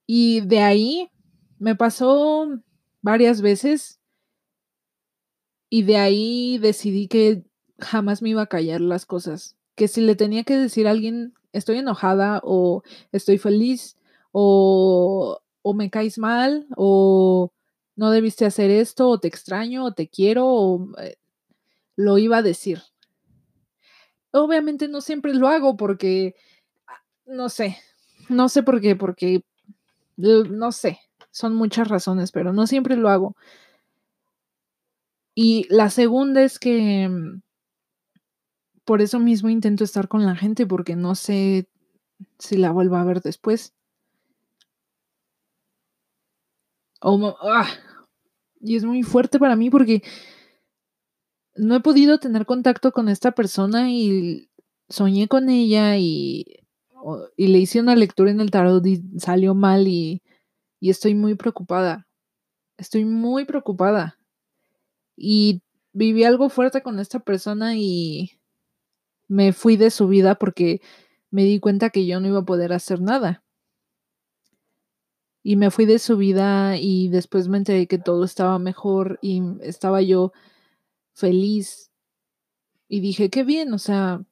Y 0.07 0.41
de 0.41 0.59
ahí 0.59 1.11
me 1.59 1.75
pasó 1.75 2.47
varias 3.03 3.41
veces 3.41 3.99
y 5.69 5.83
de 5.83 5.97
ahí 5.97 6.57
decidí 6.57 7.07
que 7.07 7.43
jamás 7.79 8.21
me 8.21 8.29
iba 8.29 8.41
a 8.41 8.47
callar 8.47 8.81
las 8.81 9.05
cosas, 9.05 9.55
que 9.75 9.87
si 9.87 10.01
le 10.01 10.15
tenía 10.15 10.43
que 10.43 10.57
decir 10.57 10.87
a 10.87 10.91
alguien 10.91 11.33
estoy 11.51 11.77
enojada 11.77 12.41
o 12.43 12.81
estoy 13.11 13.37
feliz 13.37 13.97
o, 14.31 15.39
o 15.61 15.73
me 15.73 15.89
caes 15.91 16.17
mal 16.17 16.65
o 16.75 17.51
no 17.95 18.09
debiste 18.09 18.45
hacer 18.45 18.71
esto 18.71 19.09
o 19.09 19.19
te 19.19 19.27
extraño 19.27 19.85
o 19.85 19.93
te 19.93 20.07
quiero 20.07 20.47
o 20.47 20.87
eh, 20.99 21.17
lo 21.95 22.17
iba 22.17 22.37
a 22.37 22.41
decir. 22.41 22.81
Obviamente 24.31 24.87
no 24.87 25.01
siempre 25.01 25.33
lo 25.33 25.47
hago 25.47 25.77
porque, 25.77 26.35
ah, 26.87 27.03
no 27.25 27.49
sé, 27.49 27.77
no 28.29 28.49
sé 28.49 28.63
por 28.63 28.81
qué, 28.81 28.95
porque, 28.95 29.43
no 30.17 30.71
sé, 30.71 30.99
son 31.33 31.55
muchas 31.55 31.87
razones, 31.87 32.31
pero 32.31 32.53
no 32.53 32.67
siempre 32.67 32.95
lo 32.95 33.09
hago. 33.09 33.35
Y 35.35 35.65
la 35.69 35.89
segunda 35.89 36.43
es 36.43 36.59
que 36.59 37.09
mm, 37.09 37.41
por 38.85 39.01
eso 39.01 39.19
mismo 39.19 39.49
intento 39.49 39.83
estar 39.83 40.07
con 40.07 40.25
la 40.25 40.35
gente, 40.35 40.67
porque 40.67 40.95
no 40.95 41.15
sé 41.15 41.67
si 42.37 42.57
la 42.57 42.71
vuelvo 42.71 42.97
a 42.97 43.03
ver 43.03 43.21
después. 43.21 43.73
Ah, 47.01 47.67
y 48.61 48.77
es 48.77 48.85
muy 48.85 49.03
fuerte 49.03 49.39
para 49.39 49.55
mí 49.55 49.69
porque 49.69 50.03
no 51.55 51.75
he 51.75 51.79
podido 51.81 52.19
tener 52.19 52.45
contacto 52.45 52.91
con 52.91 53.09
esta 53.09 53.31
persona 53.31 53.91
y 53.91 54.49
soñé 54.87 55.27
con 55.27 55.49
ella 55.49 55.97
y, 55.97 56.45
y 57.35 57.47
le 57.47 57.59
hice 57.59 57.81
una 57.81 57.95
lectura 57.95 58.31
en 58.31 58.39
el 58.39 58.51
tarot 58.51 58.85
y 58.85 59.01
salió 59.17 59.53
mal 59.55 59.87
y, 59.87 60.21
y 60.83 60.89
estoy 60.89 61.15
muy 61.15 61.35
preocupada. 61.35 62.09
Estoy 62.75 63.05
muy 63.05 63.45
preocupada. 63.45 64.19
Y 65.15 65.61
viví 65.93 66.25
algo 66.25 66.49
fuerte 66.49 66.83
con 66.83 66.99
esta 66.99 67.19
persona 67.19 67.77
y 67.77 68.31
me 69.29 69.53
fui 69.53 69.77
de 69.77 69.91
su 69.91 70.09
vida 70.09 70.35
porque 70.35 70.81
me 71.31 71.45
di 71.45 71.61
cuenta 71.61 71.89
que 71.89 72.05
yo 72.05 72.19
no 72.19 72.27
iba 72.27 72.39
a 72.39 72.45
poder 72.45 72.73
hacer 72.73 72.99
nada. 72.99 73.45
Y 75.41 75.55
me 75.55 75.71
fui 75.71 75.85
de 75.85 75.99
su 75.99 76.17
vida 76.17 76.75
y 76.75 77.07
después 77.07 77.47
me 77.47 77.59
enteré 77.59 77.87
que 77.87 77.97
todo 77.97 78.25
estaba 78.25 78.59
mejor 78.59 79.19
y 79.21 79.41
estaba 79.61 80.01
yo 80.01 80.33
feliz. 81.13 81.93
Y 82.89 82.99
dije, 82.99 83.29
qué 83.29 83.45
bien, 83.45 83.71
o 83.71 83.79
sea, 83.79 84.25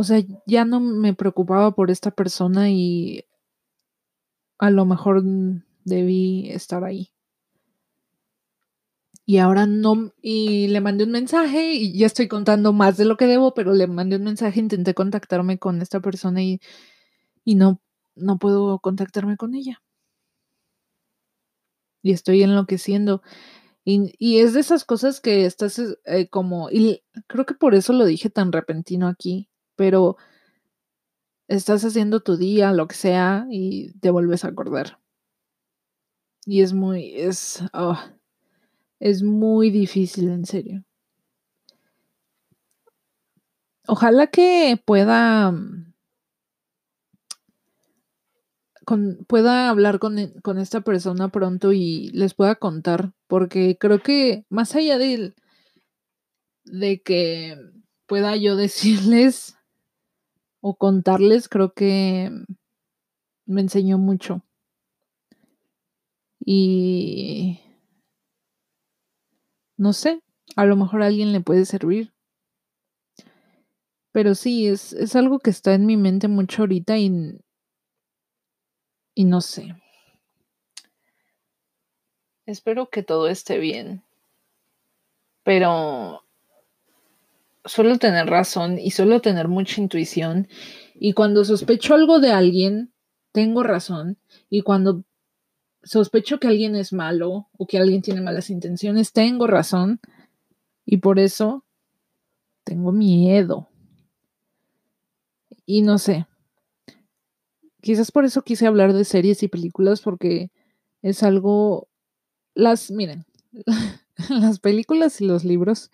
o 0.00 0.04
sea, 0.04 0.22
ya 0.46 0.64
no 0.64 0.80
me 0.80 1.12
preocupaba 1.12 1.72
por 1.74 1.90
esta 1.90 2.10
persona 2.10 2.70
y 2.70 3.26
a 4.58 4.70
lo 4.70 4.86
mejor 4.86 5.22
debí 5.84 6.48
estar 6.48 6.84
ahí. 6.84 7.12
Y 9.26 9.36
ahora 9.36 9.66
no, 9.66 10.14
y 10.22 10.68
le 10.68 10.80
mandé 10.80 11.04
un 11.04 11.10
mensaje 11.10 11.74
y 11.74 11.92
ya 11.98 12.06
estoy 12.06 12.28
contando 12.28 12.72
más 12.72 12.96
de 12.96 13.04
lo 13.04 13.18
que 13.18 13.26
debo, 13.26 13.52
pero 13.52 13.74
le 13.74 13.86
mandé 13.86 14.16
un 14.16 14.24
mensaje, 14.24 14.58
intenté 14.58 14.94
contactarme 14.94 15.58
con 15.58 15.82
esta 15.82 16.00
persona 16.00 16.42
y, 16.42 16.60
y 17.44 17.56
no, 17.56 17.82
no 18.16 18.38
puedo 18.38 18.78
contactarme 18.78 19.36
con 19.36 19.54
ella. 19.54 19.82
Y 22.02 22.12
estoy 22.12 22.42
enloqueciendo. 22.42 23.22
Y, 23.84 24.14
y 24.18 24.38
es 24.40 24.54
de 24.54 24.60
esas 24.60 24.86
cosas 24.86 25.20
que 25.20 25.44
estás 25.46 25.78
eh, 26.06 26.28
como, 26.30 26.70
y 26.70 27.02
creo 27.26 27.44
que 27.46 27.54
por 27.54 27.74
eso 27.74 27.92
lo 27.92 28.06
dije 28.06 28.30
tan 28.30 28.52
repentino 28.52 29.08
aquí, 29.08 29.49
pero 29.80 30.18
estás 31.48 31.82
haciendo 31.86 32.20
tu 32.20 32.36
día, 32.36 32.70
lo 32.74 32.86
que 32.86 32.94
sea, 32.94 33.46
y 33.48 33.94
te 34.00 34.10
vuelves 34.10 34.44
a 34.44 34.48
acordar. 34.48 34.98
Y 36.44 36.60
es 36.60 36.74
muy, 36.74 37.14
es, 37.16 37.64
oh, 37.72 37.98
es 38.98 39.22
muy 39.22 39.70
difícil, 39.70 40.28
en 40.28 40.44
serio. 40.44 40.84
Ojalá 43.86 44.26
que 44.26 44.78
pueda 44.84 45.54
pueda 49.26 49.70
hablar 49.70 49.98
con, 49.98 50.18
e, 50.18 50.34
con, 50.42 50.58
esta 50.58 50.82
persona 50.82 51.28
pronto 51.28 51.72
y 51.72 52.10
les 52.10 52.34
pueda 52.34 52.56
contar, 52.56 53.12
porque 53.28 53.78
creo 53.78 54.02
que 54.02 54.44
más 54.50 54.74
allá 54.74 54.98
de, 54.98 55.32
de 56.64 57.00
que 57.00 57.56
pueda 58.06 58.36
yo 58.36 58.56
decirles 58.56 59.56
o 60.60 60.76
contarles, 60.76 61.48
creo 61.48 61.72
que 61.72 62.30
me 63.46 63.60
enseñó 63.60 63.98
mucho. 63.98 64.42
Y 66.38 67.60
no 69.76 69.92
sé, 69.92 70.22
a 70.56 70.64
lo 70.64 70.76
mejor 70.76 71.02
alguien 71.02 71.32
le 71.32 71.40
puede 71.40 71.64
servir. 71.64 72.12
Pero 74.12 74.34
sí, 74.34 74.66
es, 74.66 74.92
es 74.92 75.14
algo 75.14 75.38
que 75.38 75.50
está 75.50 75.74
en 75.74 75.86
mi 75.86 75.96
mente 75.96 76.28
mucho 76.28 76.62
ahorita 76.62 76.98
y, 76.98 77.38
y 79.14 79.24
no 79.24 79.40
sé. 79.40 79.74
Espero 82.46 82.90
que 82.90 83.02
todo 83.02 83.28
esté 83.28 83.58
bien. 83.58 84.02
Pero 85.44 86.24
suelo 87.64 87.98
tener 87.98 88.26
razón 88.26 88.78
y 88.78 88.90
suelo 88.90 89.20
tener 89.20 89.48
mucha 89.48 89.80
intuición. 89.80 90.48
Y 90.94 91.12
cuando 91.12 91.44
sospecho 91.44 91.94
algo 91.94 92.20
de 92.20 92.32
alguien, 92.32 92.92
tengo 93.32 93.62
razón. 93.62 94.18
Y 94.48 94.62
cuando 94.62 95.04
sospecho 95.82 96.38
que 96.40 96.48
alguien 96.48 96.76
es 96.76 96.92
malo 96.92 97.48
o 97.56 97.66
que 97.66 97.78
alguien 97.78 98.02
tiene 98.02 98.20
malas 98.20 98.50
intenciones, 98.50 99.12
tengo 99.12 99.46
razón. 99.46 100.00
Y 100.84 100.98
por 100.98 101.18
eso 101.18 101.64
tengo 102.64 102.92
miedo. 102.92 103.68
Y 105.64 105.82
no 105.82 105.98
sé, 105.98 106.26
Quizás 107.80 108.12
por 108.12 108.24
eso 108.24 108.42
quise 108.42 108.66
hablar 108.66 108.92
de 108.92 109.04
series 109.04 109.42
y 109.42 109.48
películas 109.48 110.02
porque 110.02 110.50
es 111.02 111.22
algo, 111.22 111.88
las, 112.54 112.90
miren, 112.90 113.24
las 114.28 114.60
películas 114.60 115.20
y 115.20 115.26
los 115.26 115.44
libros 115.44 115.90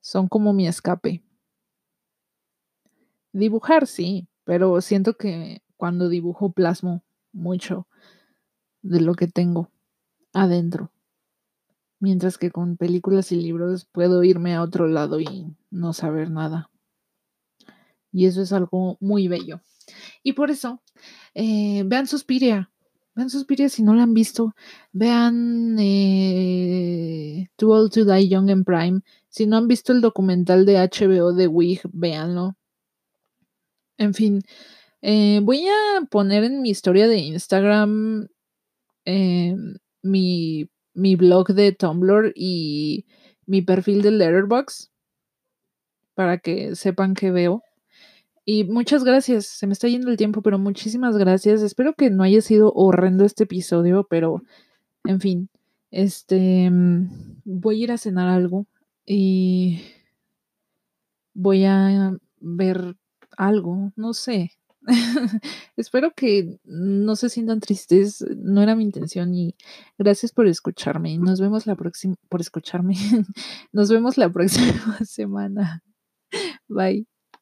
son 0.00 0.28
como 0.28 0.52
mi 0.52 0.66
escape. 0.66 1.22
Dibujar, 3.32 3.86
sí, 3.86 4.28
pero 4.44 4.80
siento 4.80 5.14
que 5.14 5.62
cuando 5.76 6.08
dibujo 6.08 6.52
plasmo 6.52 7.02
mucho 7.32 7.86
de 8.82 9.00
lo 9.00 9.14
que 9.14 9.28
tengo 9.28 9.70
adentro. 10.32 10.90
Mientras 11.98 12.38
que 12.38 12.50
con 12.50 12.76
películas 12.76 13.30
y 13.30 13.36
libros 13.36 13.86
puedo 13.92 14.24
irme 14.24 14.54
a 14.54 14.62
otro 14.62 14.88
lado 14.88 15.20
y 15.20 15.54
no 15.70 15.92
saber 15.92 16.30
nada. 16.30 16.70
Y 18.12 18.26
eso 18.26 18.42
es 18.42 18.52
algo 18.52 18.96
muy 19.00 19.28
bello. 19.28 19.60
Y 20.22 20.32
por 20.32 20.50
eso, 20.50 20.82
eh, 21.34 21.82
vean 21.86 22.06
Suspiria. 22.06 22.70
Vean 23.14 23.30
Suspiria 23.30 23.68
si 23.68 23.82
no 23.82 23.94
la 23.94 24.04
han 24.04 24.14
visto. 24.14 24.54
Vean 24.92 25.76
eh, 25.78 27.48
Too 27.56 27.70
Old 27.70 27.92
to 27.92 28.04
Die 28.04 28.28
Young 28.28 28.50
and 28.50 28.64
Prime. 28.64 29.02
Si 29.30 29.46
no 29.46 29.56
han 29.56 29.68
visto 29.68 29.92
el 29.92 30.00
documental 30.00 30.66
de 30.66 30.76
HBO 30.76 31.32
de 31.32 31.46
Wig, 31.46 31.80
véanlo. 31.92 32.56
En 33.96 34.12
fin, 34.12 34.42
eh, 35.02 35.40
voy 35.42 35.66
a 35.68 36.04
poner 36.10 36.44
en 36.44 36.62
mi 36.62 36.70
historia 36.70 37.08
de 37.08 37.18
Instagram 37.18 38.28
mi, 40.02 40.68
mi 40.94 41.16
blog 41.16 41.48
de 41.48 41.72
Tumblr 41.72 42.32
y 42.34 43.06
mi 43.46 43.62
perfil 43.62 44.02
de 44.02 44.10
Letterboxd 44.12 44.90
para 46.14 46.38
que 46.38 46.74
sepan 46.76 47.14
que 47.14 47.30
veo. 47.30 47.62
Y 48.44 48.64
muchas 48.64 49.04
gracias, 49.04 49.46
se 49.46 49.66
me 49.66 49.72
está 49.72 49.88
yendo 49.88 50.10
el 50.10 50.16
tiempo, 50.16 50.42
pero 50.42 50.58
muchísimas 50.58 51.16
gracias. 51.16 51.62
Espero 51.62 51.94
que 51.94 52.10
no 52.10 52.24
haya 52.24 52.40
sido 52.40 52.72
horrendo 52.74 53.24
este 53.24 53.44
episodio, 53.44 54.06
pero 54.08 54.42
en 55.04 55.20
fin, 55.20 55.48
este 55.90 56.68
mm, 56.70 57.42
voy 57.44 57.80
a 57.80 57.84
ir 57.84 57.92
a 57.92 57.98
cenar 57.98 58.28
algo 58.28 58.66
y 59.12 59.82
voy 61.34 61.64
a 61.64 62.16
ver 62.38 62.96
algo, 63.36 63.92
no 63.96 64.14
sé. 64.14 64.52
Espero 65.76 66.12
que 66.14 66.60
no 66.64 67.16
se 67.16 67.28
sientan 67.28 67.58
tristes, 67.58 68.24
no 68.36 68.62
era 68.62 68.76
mi 68.76 68.84
intención 68.84 69.34
y 69.34 69.56
gracias 69.98 70.30
por 70.32 70.46
escucharme. 70.46 71.18
Nos 71.18 71.40
vemos 71.40 71.66
la 71.66 71.74
próxima 71.74 72.14
por 72.28 72.40
escucharme. 72.40 72.94
Nos 73.72 73.90
vemos 73.90 74.16
la 74.16 74.30
próxima 74.30 74.98
semana. 75.04 75.82
Bye. 76.68 77.06